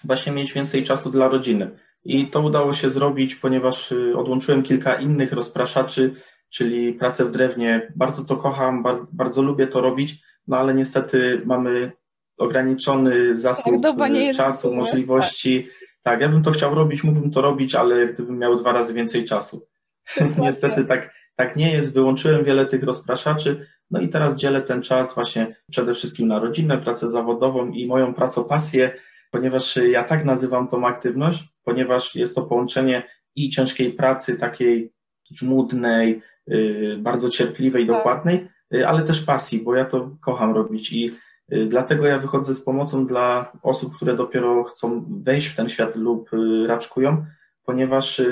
właśnie 0.05 0.33
mieć 0.33 0.53
więcej 0.53 0.85
czasu 0.85 1.11
dla 1.11 1.29
rodziny. 1.29 1.71
I 2.05 2.27
to 2.27 2.41
udało 2.41 2.75
się 2.75 2.91
zrobić, 2.91 3.35
ponieważ 3.35 3.95
odłączyłem 4.17 4.63
kilka 4.63 4.95
innych 4.95 5.33
rozpraszaczy, 5.33 6.15
czyli 6.51 6.93
pracę 6.93 7.25
w 7.25 7.31
drewnie. 7.31 7.93
Bardzo 7.97 8.25
to 8.25 8.37
kocham, 8.37 8.85
bardzo 9.13 9.43
lubię 9.43 9.67
to 9.67 9.81
robić, 9.81 10.23
no 10.47 10.57
ale 10.57 10.75
niestety 10.75 11.43
mamy 11.45 11.93
ograniczony 12.39 13.39
zasób 13.39 13.83
tak, 13.83 14.37
czasu, 14.37 14.75
możliwości. 14.75 15.65
Tak. 15.65 15.73
tak, 16.03 16.21
ja 16.21 16.29
bym 16.29 16.43
to 16.43 16.51
chciał 16.51 16.75
robić, 16.75 17.05
mógłbym 17.05 17.31
to 17.31 17.43
robić, 17.43 17.75
ale 17.75 18.07
gdybym 18.07 18.39
miał 18.39 18.57
dwa 18.57 18.73
razy 18.73 18.95
więcej 18.95 19.25
czasu. 19.25 19.72
Niestety 20.39 20.85
tak, 20.85 21.15
tak 21.37 21.57
nie 21.57 21.73
jest. 21.73 21.95
Wyłączyłem 21.95 22.45
wiele 22.45 22.67
tych 22.67 22.83
rozpraszaczy, 22.83 23.67
no 23.91 24.01
i 24.01 24.09
teraz 24.09 24.37
dzielę 24.37 24.63
ten 24.63 24.83
czas 24.83 25.15
właśnie 25.15 25.57
przede 25.71 25.95
wszystkim 25.95 26.29
na 26.29 26.39
rodzinę, 26.39 26.79
pracę 26.79 27.09
zawodową 27.09 27.71
i 27.71 27.87
moją 27.87 28.15
pracopasję, 28.15 28.91
ponieważ 29.31 29.77
ja 29.77 30.05
tak 30.05 30.25
nazywam 30.25 30.69
tą 30.69 30.87
aktywność, 30.87 31.45
ponieważ 31.65 32.15
jest 32.15 32.35
to 32.35 32.43
połączenie 32.43 33.03
i 33.37 33.51
ciężkiej 33.51 33.93
pracy, 33.93 34.37
takiej 34.37 34.93
żmudnej, 35.31 36.23
y, 36.51 36.97
bardzo 36.99 37.31
cierpliwej, 37.31 37.87
tak. 37.87 37.97
dokładnej, 37.97 38.49
y, 38.75 38.89
ale 38.89 39.03
też 39.03 39.23
pasji, 39.23 39.63
bo 39.63 39.75
ja 39.75 39.85
to 39.85 40.17
kocham 40.21 40.55
robić 40.55 40.93
i 40.93 41.17
y, 41.53 41.67
dlatego 41.67 42.07
ja 42.07 42.19
wychodzę 42.19 42.55
z 42.55 42.65
pomocą 42.65 43.07
dla 43.07 43.53
osób, 43.63 43.97
które 43.97 44.17
dopiero 44.17 44.65
chcą 44.65 45.05
wejść 45.23 45.47
w 45.47 45.57
ten 45.57 45.69
świat 45.69 45.97
lub 45.97 46.31
raczkują, 46.67 47.25
ponieważ 47.65 48.23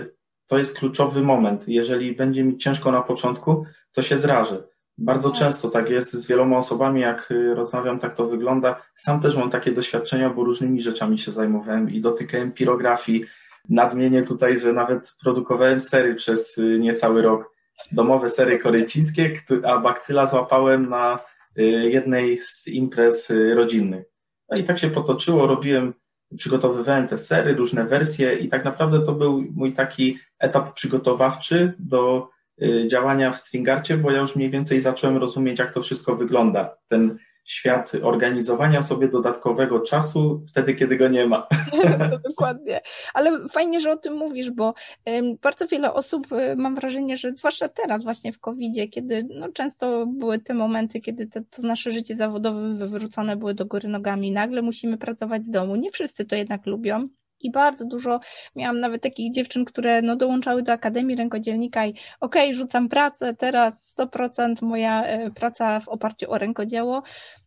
to 0.51 0.59
jest 0.59 0.79
kluczowy 0.79 1.23
moment. 1.23 1.69
Jeżeli 1.69 2.17
będzie 2.17 2.45
mi 2.45 2.59
ciężko 2.59 2.93
na 2.93 3.03
początku, 3.03 3.65
to 3.93 4.03
się 4.03 4.19
zrażę. 4.19 4.63
Bardzo 4.99 5.31
tak. 5.31 5.39
często 5.39 5.69
tak 5.69 5.91
jest 5.91 6.13
z 6.13 6.27
wieloma 6.27 6.59
osobami, 6.59 7.01
jak 7.01 7.31
y, 7.31 7.55
rozmawiam, 7.55 7.99
tak 7.99 8.17
to 8.17 8.27
wygląda. 8.27 8.83
Sam 8.97 9.21
też 9.21 9.37
mam 9.37 9.51
takie 9.51 9.73
doświadczenia, 9.73 10.31
bo 10.31 10.45
różnymi 10.45 10.83
rzeczami 10.83 11.19
się 11.19 11.33
zajmowałem 11.33 11.91
i 11.91 12.01
dotykałem 12.01 12.53
pirografii. 12.53 13.25
Nadmienię 13.69 14.23
tutaj, 14.23 14.59
że 14.59 14.73
nawet 14.73 15.17
produkowałem 15.23 15.81
sery 15.81 16.15
przez 16.15 16.59
y, 16.59 16.79
niecały 16.79 17.23
rok. 17.23 17.55
Domowe 17.93 18.31
sery 18.31 18.59
korycińskie, 18.59 19.41
a 19.65 19.79
bakcyla 19.79 20.27
złapałem 20.27 20.89
na 20.89 21.19
y, 21.59 21.63
jednej 21.91 22.39
z 22.39 22.69
imprez 22.69 23.33
rodzinnych. 23.55 24.05
No 24.49 24.57
i 24.57 24.65
tak 24.65 24.79
się 24.79 24.91
potoczyło, 24.91 25.47
robiłem 25.47 25.93
przygotowywałem 26.37 27.09
te 27.09 27.19
sery, 27.19 27.55
różne 27.55 27.85
wersje 27.85 28.35
i 28.35 28.49
tak 28.49 28.65
naprawdę 28.65 29.01
to 29.07 29.13
był 29.13 29.45
mój 29.55 29.73
taki 29.73 30.19
etap 30.41 30.75
przygotowawczy 30.75 31.75
do 31.79 32.29
y, 32.63 32.89
działania 32.89 33.31
w 33.31 33.37
Stringarcie, 33.37 33.97
bo 33.97 34.11
ja 34.11 34.21
już 34.21 34.37
mniej 34.37 34.51
więcej 34.51 34.81
zacząłem 34.81 35.17
rozumieć, 35.17 35.59
jak 35.59 35.75
to 35.75 35.83
wszystko 35.83 36.17
wygląda. 36.17 36.77
Ten 36.89 37.19
świat 37.45 37.93
organizowania 38.03 38.83
sobie 38.83 39.09
dodatkowego 39.09 39.81
czasu 39.81 40.45
wtedy, 40.49 40.75
kiedy 40.75 40.97
go 40.97 41.09
nie 41.09 41.27
ma. 41.27 41.47
Dokładnie. 42.29 42.81
Ale 43.15 43.49
fajnie, 43.49 43.81
że 43.81 43.93
o 43.93 43.97
tym 43.97 44.15
mówisz, 44.15 44.51
bo 44.51 44.75
bardzo 45.43 45.67
wiele 45.67 45.95
osób, 45.95 46.33
y, 46.33 46.57
mam 46.57 46.75
wrażenie, 46.75 47.17
że 47.17 47.33
zwłaszcza 47.33 47.69
teraz 47.69 48.05
właśnie 48.05 48.33
w 48.33 48.39
COVID-zie, 48.39 48.89
kiedy 48.89 49.27
no, 49.35 49.49
często 49.53 50.07
były 50.07 50.39
te 50.39 50.55
momenty, 50.55 51.01
kiedy 51.01 51.27
te, 51.27 51.43
to 51.51 51.63
nasze 51.63 51.91
życie 51.91 52.17
zawodowe 52.17 52.75
wywrócone 52.75 53.37
były 53.37 53.55
do 53.55 53.67
góry 53.67 53.89
nogami, 53.89 54.33
nagle 54.33 54.63
musimy 54.63 54.99
pracować 54.99 55.45
z 55.45 55.51
domu. 55.51 55.77
Nie 55.77 55.91
wszyscy 55.91 56.25
to 56.25 56.37
jednak 56.37 56.67
lubią. 56.67 57.09
I 57.41 57.51
bardzo 57.51 57.85
dużo 57.85 58.21
miałam 58.57 58.81
nawet 58.81 59.03
takich 59.03 59.33
dziewczyn, 59.33 59.65
które 59.65 60.03
no, 60.03 60.17
dołączały 60.17 60.63
do 60.63 60.73
Akademii 60.73 61.17
Rękodzielnika 61.17 61.87
i 61.87 61.91
okej, 62.21 62.49
okay, 62.49 62.55
rzucam 62.55 62.89
pracę, 62.89 63.35
teraz 63.35 63.90
100% 64.01 64.63
moja 64.63 65.05
e, 65.05 65.31
praca 65.31 65.81
w 65.81 65.89
oparciu 65.89 66.31
o 66.33 66.39
rękodzieło. 66.39 67.03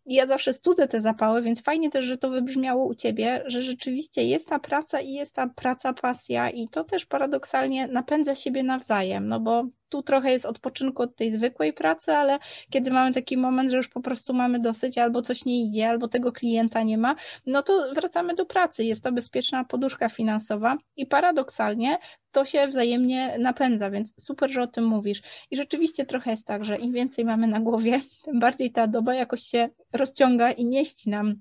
I 0.05 0.13
ja 0.13 0.25
zawsze 0.25 0.53
studzę 0.53 0.87
te 0.87 1.01
zapały, 1.01 1.41
więc 1.41 1.61
fajnie 1.61 1.89
też, 1.89 2.05
że 2.05 2.17
to 2.17 2.29
wybrzmiało 2.29 2.85
u 2.85 2.95
Ciebie, 2.95 3.43
że 3.45 3.61
rzeczywiście 3.61 4.23
jest 4.23 4.47
ta 4.47 4.59
praca 4.59 5.01
i 5.01 5.13
jest 5.13 5.35
ta 5.35 5.47
praca, 5.47 5.93
pasja 5.93 6.49
i 6.49 6.67
to 6.67 6.83
też 6.83 7.05
paradoksalnie 7.05 7.87
napędza 7.87 8.35
siebie 8.35 8.63
nawzajem, 8.63 9.27
no 9.27 9.39
bo 9.39 9.65
tu 9.89 10.03
trochę 10.03 10.31
jest 10.31 10.45
odpoczynku 10.45 11.03
od 11.03 11.15
tej 11.15 11.31
zwykłej 11.31 11.73
pracy, 11.73 12.11
ale 12.11 12.39
kiedy 12.69 12.91
mamy 12.91 13.13
taki 13.13 13.37
moment, 13.37 13.71
że 13.71 13.77
już 13.77 13.89
po 13.89 14.01
prostu 14.01 14.33
mamy 14.33 14.59
dosyć, 14.59 14.97
albo 14.97 15.21
coś 15.21 15.45
nie 15.45 15.63
idzie, 15.65 15.89
albo 15.89 16.07
tego 16.07 16.31
klienta 16.31 16.83
nie 16.83 16.97
ma, 16.97 17.15
no 17.45 17.63
to 17.63 17.93
wracamy 17.95 18.35
do 18.35 18.45
pracy. 18.45 18.83
Jest 18.83 19.03
to 19.03 19.11
bezpieczna 19.11 19.63
poduszka 19.63 20.09
finansowa 20.09 20.77
i 20.97 21.05
paradoksalnie 21.05 21.97
to 22.33 22.45
się 22.45 22.67
wzajemnie 22.67 23.37
napędza, 23.39 23.89
więc 23.89 24.23
super, 24.23 24.51
że 24.51 24.61
o 24.61 24.67
tym 24.67 24.85
mówisz. 24.85 25.21
I 25.51 25.57
rzeczywiście 25.57 26.05
trochę 26.05 26.31
jest 26.31 26.47
tak, 26.47 26.65
że 26.65 26.77
im 26.77 26.93
więcej 26.93 27.25
mamy 27.25 27.47
na 27.47 27.59
głowie, 27.59 28.01
tym 28.25 28.39
bardziej 28.39 28.71
ta 28.71 28.87
doba 28.87 29.15
jakoś 29.15 29.43
się 29.43 29.69
rozciąga 29.93 30.51
i 30.51 30.65
mieści 30.65 31.09
nam 31.09 31.35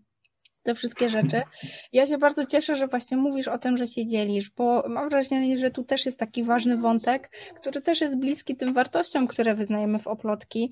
te 0.63 0.75
wszystkie 0.75 1.11
rzeczy. 1.11 1.43
Ja 1.93 2.07
się 2.07 2.19
bardzo 2.19 2.47
cieszę, 2.47 2.77
że 2.77 2.87
właśnie 2.87 3.17
mówisz 3.17 3.49
o 3.49 3.59
tym, 3.59 3.77
że 3.77 3.89
się 3.89 4.07
dzielisz, 4.07 4.51
bo 4.51 4.85
mam 4.89 5.09
wrażenie, 5.09 5.59
że 5.59 5.71
tu 5.71 5.85
też 5.85 6.07
jest 6.07 6.19
taki 6.19 6.45
ważny 6.45 6.77
wątek, 6.77 7.31
który 7.61 7.83
też 7.83 8.01
jest 8.01 8.19
bliski 8.19 8.57
tym 8.57 8.75
wartościom, 8.75 9.27
które 9.27 9.55
wyznajemy 9.55 9.99
w 9.99 10.07
oplotki, 10.07 10.71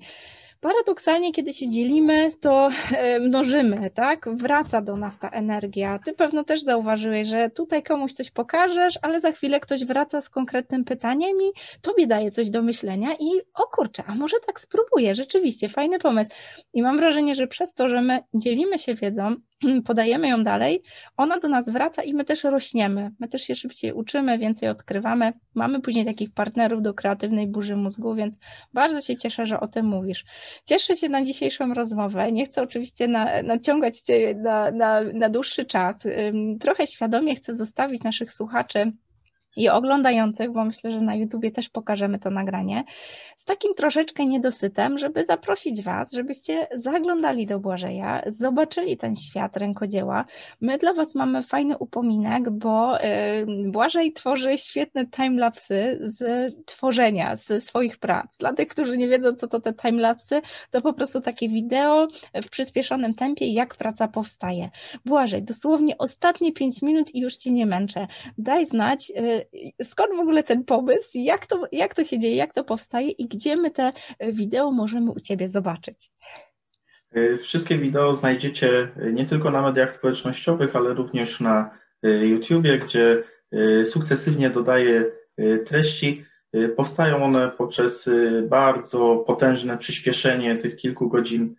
paradoksalnie, 0.61 1.31
kiedy 1.31 1.53
się 1.53 1.69
dzielimy, 1.69 2.31
to 2.39 2.69
e, 2.91 3.19
mnożymy, 3.19 3.89
tak? 3.89 4.29
Wraca 4.29 4.81
do 4.81 4.95
nas 4.97 5.19
ta 5.19 5.29
energia. 5.29 5.99
Ty 6.05 6.13
pewno 6.13 6.43
też 6.43 6.63
zauważyłeś, 6.63 7.27
że 7.27 7.49
tutaj 7.49 7.83
komuś 7.83 8.13
coś 8.13 8.31
pokażesz, 8.31 8.99
ale 9.01 9.21
za 9.21 9.31
chwilę 9.31 9.59
ktoś 9.59 9.85
wraca 9.85 10.21
z 10.21 10.29
konkretnym 10.29 10.85
pytaniem 10.85 11.41
i 11.41 11.51
tobie 11.81 12.07
daje 12.07 12.31
coś 12.31 12.49
do 12.49 12.61
myślenia 12.61 13.15
i 13.19 13.29
o 13.53 13.63
kurczę, 13.63 14.03
a 14.07 14.15
może 14.15 14.37
tak 14.45 14.59
spróbuję, 14.59 15.15
rzeczywiście, 15.15 15.69
fajny 15.69 15.99
pomysł. 15.99 16.31
I 16.73 16.81
mam 16.81 16.97
wrażenie, 16.97 17.35
że 17.35 17.47
przez 17.47 17.73
to, 17.73 17.89
że 17.89 18.01
my 18.01 18.23
dzielimy 18.33 18.79
się 18.79 18.95
wiedzą, 18.95 19.35
podajemy 19.85 20.27
ją 20.27 20.43
dalej, 20.43 20.83
ona 21.17 21.39
do 21.39 21.47
nas 21.47 21.69
wraca 21.69 22.03
i 22.03 22.13
my 22.13 22.25
też 22.25 22.43
rośniemy. 22.43 23.11
My 23.19 23.27
też 23.27 23.41
się 23.41 23.55
szybciej 23.55 23.93
uczymy, 23.93 24.37
więcej 24.37 24.69
odkrywamy. 24.69 25.33
Mamy 25.55 25.81
później 25.81 26.05
takich 26.05 26.33
partnerów 26.33 26.81
do 26.81 26.93
kreatywnej 26.93 27.47
burzy 27.47 27.75
mózgu, 27.75 28.15
więc 28.15 28.35
bardzo 28.73 29.01
się 29.01 29.17
cieszę, 29.17 29.45
że 29.45 29.59
o 29.59 29.67
tym 29.67 29.85
mówisz. 29.85 30.25
Cieszę 30.65 30.95
się 30.95 31.09
na 31.09 31.25
dzisiejszą 31.25 31.73
rozmowę. 31.73 32.31
Nie 32.31 32.45
chcę 32.45 32.61
oczywiście 32.61 33.07
na, 33.07 33.43
naciągać 33.43 33.99
Cię 33.99 34.35
na, 34.35 34.71
na, 34.71 35.01
na 35.01 35.29
dłuższy 35.29 35.65
czas. 35.65 36.07
Trochę 36.59 36.87
świadomie 36.87 37.35
chcę 37.35 37.55
zostawić 37.55 38.03
naszych 38.03 38.33
słuchaczy 38.33 38.91
i 39.55 39.69
oglądających, 39.69 40.51
bo 40.51 40.65
myślę, 40.65 40.91
że 40.91 41.01
na 41.01 41.15
YouTubie 41.15 41.51
też 41.51 41.69
pokażemy 41.69 42.19
to 42.19 42.29
nagranie, 42.29 42.83
z 43.37 43.45
takim 43.45 43.73
troszeczkę 43.73 44.25
niedosytem, 44.25 44.97
żeby 44.97 45.25
zaprosić 45.25 45.83
Was, 45.83 46.11
żebyście 46.11 46.67
zaglądali 46.75 47.47
do 47.47 47.59
Błażeja, 47.59 48.21
zobaczyli 48.27 48.97
ten 48.97 49.15
świat 49.15 49.57
rękodzieła. 49.57 50.25
My 50.61 50.77
dla 50.77 50.93
Was 50.93 51.15
mamy 51.15 51.43
fajny 51.43 51.77
upominek, 51.77 52.49
bo 52.49 52.97
Błażej 53.65 54.13
tworzy 54.13 54.57
świetne 54.57 55.05
timelapsy 55.07 55.99
z 56.03 56.51
tworzenia, 56.65 57.37
z 57.37 57.63
swoich 57.63 57.97
prac. 57.97 58.37
Dla 58.37 58.53
tych, 58.53 58.67
którzy 58.67 58.97
nie 58.97 59.07
wiedzą, 59.07 59.33
co 59.33 59.47
to 59.47 59.61
te 59.61 59.73
timelapsy, 59.73 60.41
to 60.71 60.81
po 60.81 60.93
prostu 60.93 61.21
takie 61.21 61.49
wideo 61.49 62.07
w 62.43 62.49
przyspieszonym 62.49 63.13
tempie, 63.13 63.53
jak 63.53 63.75
praca 63.75 64.07
powstaje. 64.07 64.69
Błażej, 65.05 65.43
dosłownie 65.43 65.97
ostatnie 65.97 66.53
5 66.53 66.81
minut 66.81 67.15
i 67.15 67.19
już 67.19 67.35
Cię 67.35 67.51
nie 67.51 67.65
męczę. 67.65 68.07
Daj 68.37 68.65
znać, 68.65 69.11
y, 69.17 69.40
skąd 69.83 70.15
w 70.15 70.19
ogóle 70.19 70.43
ten 70.43 70.63
pomysł, 70.63 71.09
jak 71.13 71.45
to, 71.45 71.67
jak 71.71 71.93
to 71.93 72.03
się 72.03 72.19
dzieje, 72.19 72.35
jak 72.35 72.53
to 72.53 72.63
powstaje 72.63 73.09
i 73.09 73.27
gdzie 73.27 73.55
my 73.55 73.71
te 73.71 73.93
wideo 74.33 74.71
możemy 74.71 75.11
u 75.11 75.19
Ciebie 75.19 75.49
zobaczyć? 75.49 76.11
Wszystkie 77.41 77.77
wideo 77.77 78.13
znajdziecie 78.13 78.87
nie 79.13 79.25
tylko 79.25 79.51
na 79.51 79.61
mediach 79.61 79.91
społecznościowych, 79.91 80.75
ale 80.75 80.93
również 80.93 81.39
na 81.39 81.77
YouTubie, 82.03 82.79
gdzie 82.79 83.23
sukcesywnie 83.85 84.49
dodaję 84.49 85.05
treści. 85.65 86.25
Powstają 86.75 87.23
one 87.23 87.51
poprzez 87.57 88.09
bardzo 88.49 89.23
potężne 89.27 89.77
przyspieszenie 89.77 90.55
tych 90.55 90.75
kilku 90.75 91.09
godzin 91.09 91.55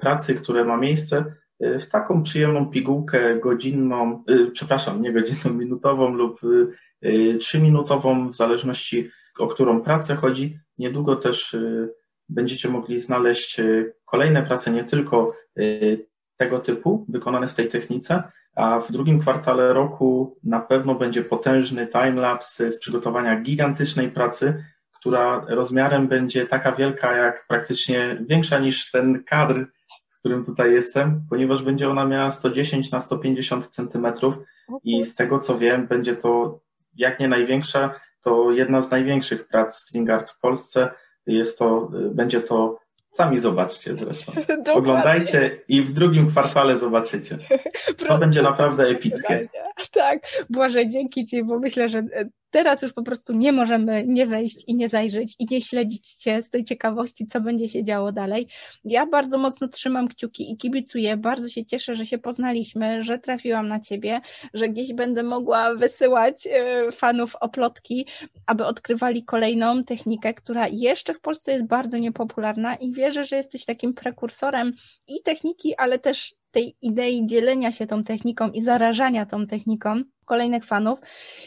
pracy, 0.00 0.34
które 0.34 0.64
ma 0.64 0.76
miejsce 0.76 1.24
w 1.60 1.86
taką 1.86 2.22
przyjemną 2.22 2.70
pigułkę 2.70 3.38
godzinną, 3.38 4.24
przepraszam, 4.52 5.02
nie 5.02 5.12
godzinną, 5.12 5.54
minutową 5.54 6.08
lub 6.08 6.40
trzyminutową, 7.40 8.30
w 8.30 8.36
zależności 8.36 9.10
o 9.38 9.46
którą 9.48 9.80
pracę 9.80 10.16
chodzi. 10.16 10.58
Niedługo 10.78 11.16
też 11.16 11.56
będziecie 12.28 12.68
mogli 12.68 13.00
znaleźć 13.00 13.60
kolejne 14.04 14.42
prace, 14.42 14.70
nie 14.70 14.84
tylko 14.84 15.34
tego 16.36 16.58
typu, 16.58 17.06
wykonane 17.08 17.48
w 17.48 17.54
tej 17.54 17.68
technice, 17.68 18.22
a 18.56 18.80
w 18.80 18.92
drugim 18.92 19.20
kwartale 19.20 19.72
roku 19.72 20.38
na 20.44 20.60
pewno 20.60 20.94
będzie 20.94 21.24
potężny 21.24 21.86
timelapse 21.86 22.72
z 22.72 22.80
przygotowania 22.80 23.40
gigantycznej 23.40 24.10
pracy, 24.10 24.64
która 25.00 25.44
rozmiarem 25.48 26.08
będzie 26.08 26.46
taka 26.46 26.72
wielka, 26.72 27.16
jak 27.16 27.46
praktycznie 27.48 28.24
większa 28.28 28.58
niż 28.58 28.90
ten 28.90 29.24
kadr, 29.24 29.66
w 30.10 30.18
którym 30.18 30.44
tutaj 30.44 30.72
jestem, 30.72 31.22
ponieważ 31.30 31.62
będzie 31.62 31.90
ona 31.90 32.04
miała 32.04 32.30
110 32.30 32.90
na 32.90 33.00
150 33.00 33.68
centymetrów 33.68 34.34
i 34.84 35.04
z 35.04 35.14
tego 35.14 35.38
co 35.38 35.58
wiem, 35.58 35.86
będzie 35.86 36.16
to 36.16 36.60
jak 36.94 37.20
nie 37.20 37.28
największa, 37.28 37.94
to 38.22 38.52
jedna 38.52 38.82
z 38.82 38.90
największych 38.90 39.48
prac 39.48 39.76
string 39.76 40.10
art 40.10 40.30
w 40.30 40.40
Polsce. 40.40 40.90
Jest 41.26 41.58
to, 41.58 41.90
będzie 41.92 42.40
to 42.40 42.78
Sami 43.10 43.38
zobaczcie 43.38 43.96
zresztą. 43.96 44.32
Dokładnie. 44.48 44.72
Oglądajcie 44.72 45.60
i 45.68 45.82
w 45.82 45.92
drugim 45.92 46.28
kwartale 46.30 46.78
zobaczycie. 46.78 47.38
To 48.08 48.18
będzie 48.18 48.42
naprawdę 48.42 48.84
epickie. 48.88 49.48
Tak, 49.92 50.18
Błażej, 50.50 50.88
dzięki 50.88 51.26
Ci, 51.26 51.44
bo 51.44 51.58
myślę, 51.58 51.88
że 51.88 51.98
e, 51.98 52.28
teraz 52.50 52.82
już 52.82 52.92
po 52.92 53.02
prostu 53.02 53.32
nie 53.32 53.52
możemy 53.52 54.04
nie 54.06 54.26
wejść 54.26 54.64
i 54.66 54.74
nie 54.74 54.88
zajrzeć 54.88 55.36
i 55.38 55.46
nie 55.50 55.62
śledzić 55.62 56.14
Cię 56.14 56.42
z 56.42 56.50
tej 56.50 56.64
ciekawości, 56.64 57.26
co 57.26 57.40
będzie 57.40 57.68
się 57.68 57.84
działo 57.84 58.12
dalej. 58.12 58.48
Ja 58.84 59.06
bardzo 59.06 59.38
mocno 59.38 59.68
trzymam 59.68 60.08
kciuki 60.08 60.52
i 60.52 60.56
kibicuję. 60.56 61.16
Bardzo 61.16 61.48
się 61.48 61.64
cieszę, 61.64 61.94
że 61.94 62.06
się 62.06 62.18
poznaliśmy, 62.18 63.04
że 63.04 63.18
trafiłam 63.18 63.68
na 63.68 63.80
Ciebie, 63.80 64.20
że 64.54 64.68
gdzieś 64.68 64.92
będę 64.92 65.22
mogła 65.22 65.74
wysyłać 65.74 66.46
e, 66.46 66.92
fanów 66.92 67.36
oplotki, 67.36 68.06
aby 68.46 68.66
odkrywali 68.66 69.24
kolejną 69.24 69.84
technikę, 69.84 70.34
która 70.34 70.68
jeszcze 70.68 71.14
w 71.14 71.20
Polsce 71.20 71.52
jest 71.52 71.66
bardzo 71.66 71.98
niepopularna 71.98 72.74
i 72.74 72.92
wierzę, 72.92 73.24
że 73.24 73.36
jesteś 73.36 73.64
takim 73.64 73.94
prekursorem 73.94 74.72
i 75.08 75.22
techniki, 75.22 75.76
ale 75.76 75.98
też 75.98 76.34
tej 76.50 76.76
idei 76.82 77.26
dzielenia 77.26 77.72
się 77.72 77.86
tą 77.86 78.04
techniką 78.04 78.50
i 78.50 78.60
zarażania 78.60 79.26
tą 79.26 79.46
techniką 79.46 80.02
kolejnych 80.30 80.64
fanów. 80.64 80.98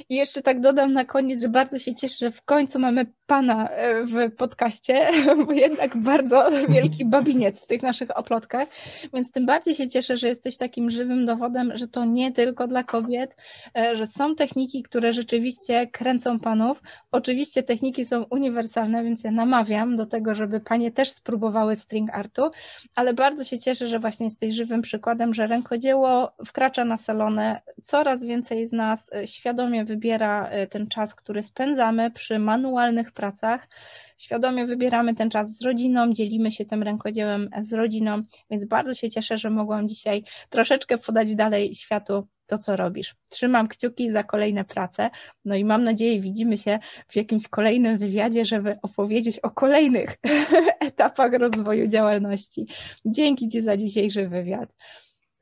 I 0.09 0.15
jeszcze 0.15 0.41
tak 0.41 0.61
dodam 0.61 0.93
na 0.93 1.05
koniec, 1.05 1.41
że 1.41 1.49
bardzo 1.49 1.79
się 1.79 1.95
cieszę, 1.95 2.15
że 2.19 2.31
w 2.31 2.41
końcu 2.41 2.79
mamy 2.79 3.05
pana 3.27 3.69
e, 3.69 4.05
w 4.05 4.35
podcaście, 4.35 5.11
bo 5.45 5.51
jednak 5.51 5.97
bardzo 5.97 6.49
wielki 6.75 7.05
babiniec 7.05 7.63
w 7.63 7.67
tych 7.67 7.81
naszych 7.81 8.17
oplotkach, 8.17 8.67
więc 9.13 9.31
tym 9.31 9.45
bardziej 9.45 9.75
się 9.75 9.89
cieszę, 9.89 10.17
że 10.17 10.27
jesteś 10.27 10.57
takim 10.57 10.91
żywym 10.91 11.25
dowodem, 11.25 11.77
że 11.77 11.87
to 11.87 12.05
nie 12.05 12.31
tylko 12.31 12.67
dla 12.67 12.83
kobiet, 12.83 13.35
e, 13.77 13.95
że 13.95 14.07
są 14.07 14.35
techniki, 14.35 14.83
które 14.83 15.13
rzeczywiście 15.13 15.87
kręcą 15.87 16.39
panów. 16.39 16.81
Oczywiście 17.11 17.63
techniki 17.63 18.05
są 18.05 18.23
uniwersalne, 18.23 19.03
więc 19.03 19.23
ja 19.23 19.31
namawiam 19.31 19.97
do 19.97 20.05
tego, 20.05 20.35
żeby 20.35 20.59
panie 20.59 20.91
też 20.91 21.11
spróbowały 21.11 21.75
string 21.75 22.09
artu, 22.13 22.51
ale 22.95 23.13
bardzo 23.13 23.43
się 23.43 23.59
cieszę, 23.59 23.87
że 23.87 23.99
właśnie 23.99 24.25
jesteś 24.25 24.53
żywym 24.53 24.81
przykładem, 24.81 25.33
że 25.33 25.47
rękodzieło 25.47 26.31
wkracza 26.45 26.85
na 26.85 26.97
salony, 26.97 27.55
coraz 27.81 28.23
więcej 28.23 28.72
z 28.73 28.75
nas 28.75 29.13
e, 29.13 29.27
świadomie 29.27 29.85
wybiera 29.85 30.49
ten 30.69 30.87
czas, 30.87 31.15
który 31.15 31.43
spędzamy 31.43 32.11
przy 32.11 32.39
manualnych 32.39 33.11
pracach. 33.11 33.69
Świadomie 34.17 34.65
wybieramy 34.65 35.15
ten 35.15 35.29
czas 35.29 35.57
z 35.57 35.61
rodziną, 35.61 36.13
dzielimy 36.13 36.51
się 36.51 36.65
tym 36.65 36.83
rękodziełem 36.83 37.49
z 37.63 37.73
rodziną, 37.73 38.23
więc 38.51 38.65
bardzo 38.65 38.93
się 38.93 39.09
cieszę, 39.09 39.37
że 39.37 39.49
mogłam 39.49 39.89
dzisiaj 39.89 40.23
troszeczkę 40.49 40.97
podać 40.97 41.35
dalej 41.35 41.75
światu 41.75 42.27
to, 42.47 42.57
co 42.57 42.75
robisz. 42.75 43.15
Trzymam 43.29 43.67
kciuki 43.67 44.11
za 44.11 44.23
kolejne 44.23 44.65
prace, 44.65 45.09
no 45.45 45.55
i 45.55 45.65
mam 45.65 45.83
nadzieję, 45.83 46.19
widzimy 46.19 46.57
się 46.57 46.79
w 47.07 47.15
jakimś 47.15 47.47
kolejnym 47.47 47.97
wywiadzie, 47.97 48.45
żeby 48.45 48.77
opowiedzieć 48.81 49.39
o 49.39 49.51
kolejnych 49.51 50.17
etapach 50.89 51.33
rozwoju 51.33 51.87
działalności. 51.87 52.67
Dzięki 53.05 53.49
Ci 53.49 53.61
za 53.61 53.77
dzisiejszy 53.77 54.27
wywiad. 54.27 54.69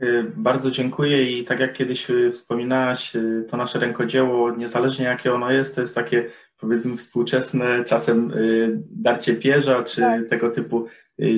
Y, 0.03 0.23
bardzo 0.35 0.71
dziękuję 0.71 1.39
i 1.39 1.45
tak 1.45 1.59
jak 1.59 1.73
kiedyś 1.73 2.09
y, 2.09 2.31
wspominałaś, 2.31 3.15
y, 3.15 3.45
to 3.49 3.57
nasze 3.57 3.79
rękodzieło, 3.79 4.55
niezależnie 4.55 5.05
jakie 5.05 5.33
ono 5.33 5.51
jest, 5.51 5.75
to 5.75 5.81
jest 5.81 5.95
takie 5.95 6.29
powiedzmy 6.57 6.97
współczesne, 6.97 7.83
czasem 7.85 8.33
darcie 8.91 9.35
pierza 9.35 9.83
czy 9.83 10.01
tak. 10.01 10.29
tego 10.29 10.49
typu 10.49 10.87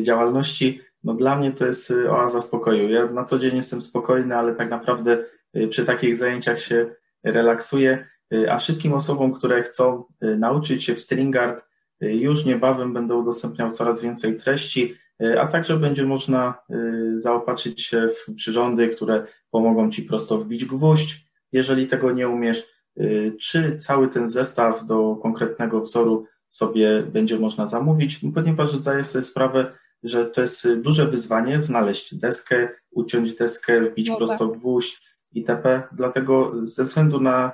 działalności. 0.01 0.81
No 1.03 1.13
dla 1.13 1.35
mnie 1.35 1.51
to 1.51 1.65
jest 1.65 1.93
oaza 2.09 2.41
spokoju. 2.41 2.89
Ja 2.89 3.05
na 3.05 3.23
co 3.23 3.39
dzień 3.39 3.55
jestem 3.55 3.81
spokojny, 3.81 4.37
ale 4.37 4.55
tak 4.55 4.69
naprawdę 4.69 5.23
przy 5.69 5.85
takich 5.85 6.17
zajęciach 6.17 6.61
się 6.61 6.89
relaksuję, 7.23 8.07
a 8.49 8.57
wszystkim 8.57 8.93
osobom, 8.93 9.33
które 9.33 9.63
chcą 9.63 10.03
nauczyć 10.21 10.83
się 10.83 10.95
w 10.95 10.99
Stringard, 11.01 11.65
już 12.01 12.45
niebawem 12.45 12.93
będę 12.93 13.15
udostępniał 13.15 13.71
coraz 13.71 14.01
więcej 14.01 14.37
treści. 14.37 14.95
E, 15.21 15.41
a 15.41 15.47
także 15.47 15.77
będzie 15.77 16.05
można 16.05 16.53
e, 16.69 16.75
zaopatrzyć 17.17 17.81
się 17.81 18.07
w 18.07 18.35
przyrządy, 18.35 18.87
które 18.89 19.27
pomogą 19.51 19.91
Ci 19.91 20.03
prosto 20.03 20.37
wbić 20.37 20.65
gwóźdź, 20.65 21.33
jeżeli 21.51 21.87
tego 21.87 22.11
nie 22.11 22.29
umiesz, 22.29 22.69
e, 22.97 23.03
czy 23.31 23.77
cały 23.77 24.07
ten 24.07 24.27
zestaw 24.27 24.85
do 24.85 25.15
konkretnego 25.15 25.81
wzoru 25.81 26.25
sobie 26.49 27.03
będzie 27.03 27.39
można 27.39 27.67
zamówić, 27.67 28.19
ponieważ 28.35 28.71
zdaję 28.71 29.03
sobie 29.03 29.23
sprawę, 29.23 29.73
że 30.03 30.25
to 30.25 30.41
jest 30.41 30.73
duże 30.73 31.05
wyzwanie 31.05 31.61
znaleźć 31.61 32.15
deskę, 32.15 32.69
uciąć 32.91 33.35
deskę, 33.35 33.81
wbić 33.81 34.09
no 34.09 34.17
prosto 34.17 34.47
tak. 34.47 34.57
gwóźdź 34.57 35.01
itp. 35.31 35.83
Dlatego 35.91 36.51
ze 36.63 36.83
względu 36.83 37.19
na 37.19 37.51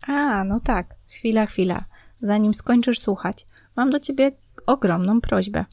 A, 0.07 0.43
no 0.43 0.59
tak. 0.59 0.95
Chwila, 1.09 1.45
chwila. 1.45 1.85
Zanim 2.21 2.53
skończysz 2.53 2.99
słuchać, 2.99 3.45
mam 3.75 3.89
do 3.89 3.99
Ciebie 3.99 4.31
ogromną 4.65 5.21
prośbę. 5.21 5.65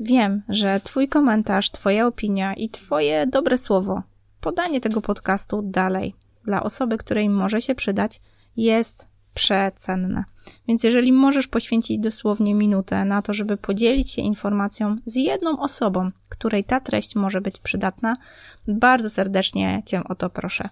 Wiem, 0.00 0.42
że 0.48 0.80
Twój 0.84 1.08
komentarz, 1.08 1.70
Twoja 1.70 2.06
opinia 2.06 2.54
i 2.54 2.70
Twoje 2.70 3.26
dobre 3.26 3.58
słowo, 3.58 4.02
podanie 4.40 4.80
tego 4.80 5.00
podcastu 5.00 5.62
dalej 5.62 6.14
dla 6.44 6.62
osoby, 6.62 6.98
której 6.98 7.28
może 7.28 7.62
się 7.62 7.74
przydać, 7.74 8.20
jest 8.56 9.08
przecenne. 9.34 10.24
Więc 10.68 10.84
jeżeli 10.84 11.12
możesz 11.12 11.48
poświęcić 11.48 11.98
dosłownie 11.98 12.54
minutę 12.54 13.04
na 13.04 13.22
to, 13.22 13.34
żeby 13.34 13.56
podzielić 13.56 14.10
się 14.10 14.22
informacją 14.22 14.96
z 15.06 15.16
jedną 15.16 15.60
osobą, 15.60 16.10
której 16.28 16.64
ta 16.64 16.80
treść 16.80 17.16
może 17.16 17.40
być 17.40 17.58
przydatna, 17.58 18.16
bardzo 18.68 19.10
serdecznie 19.10 19.82
Cię 19.86 20.04
o 20.04 20.14
to 20.14 20.30
proszę. 20.30 20.68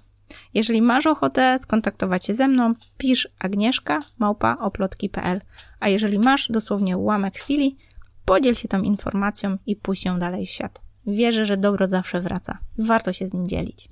Jeżeli 0.54 0.82
masz 0.82 1.06
ochotę 1.06 1.58
skontaktować 1.58 2.26
się 2.26 2.34
ze 2.34 2.48
mną, 2.48 2.74
pisz 2.98 3.28
agnieszka 3.38 3.98
małpa 4.18 4.56
oplotki.pl, 4.60 5.40
a 5.80 5.88
jeżeli 5.88 6.18
masz 6.18 6.48
dosłownie 6.50 6.98
ułamek 6.98 7.38
chwili, 7.38 7.76
podziel 8.24 8.54
się 8.54 8.68
tą 8.68 8.82
informacją 8.82 9.56
i 9.66 9.76
puść 9.76 10.04
ją 10.04 10.18
dalej 10.18 10.46
w 10.46 10.50
świat. 10.50 10.80
Wierzę, 11.06 11.44
że 11.44 11.56
dobro 11.56 11.88
zawsze 11.88 12.20
wraca. 12.20 12.58
Warto 12.78 13.12
się 13.12 13.26
z 13.26 13.34
nim 13.34 13.48
dzielić. 13.48 13.88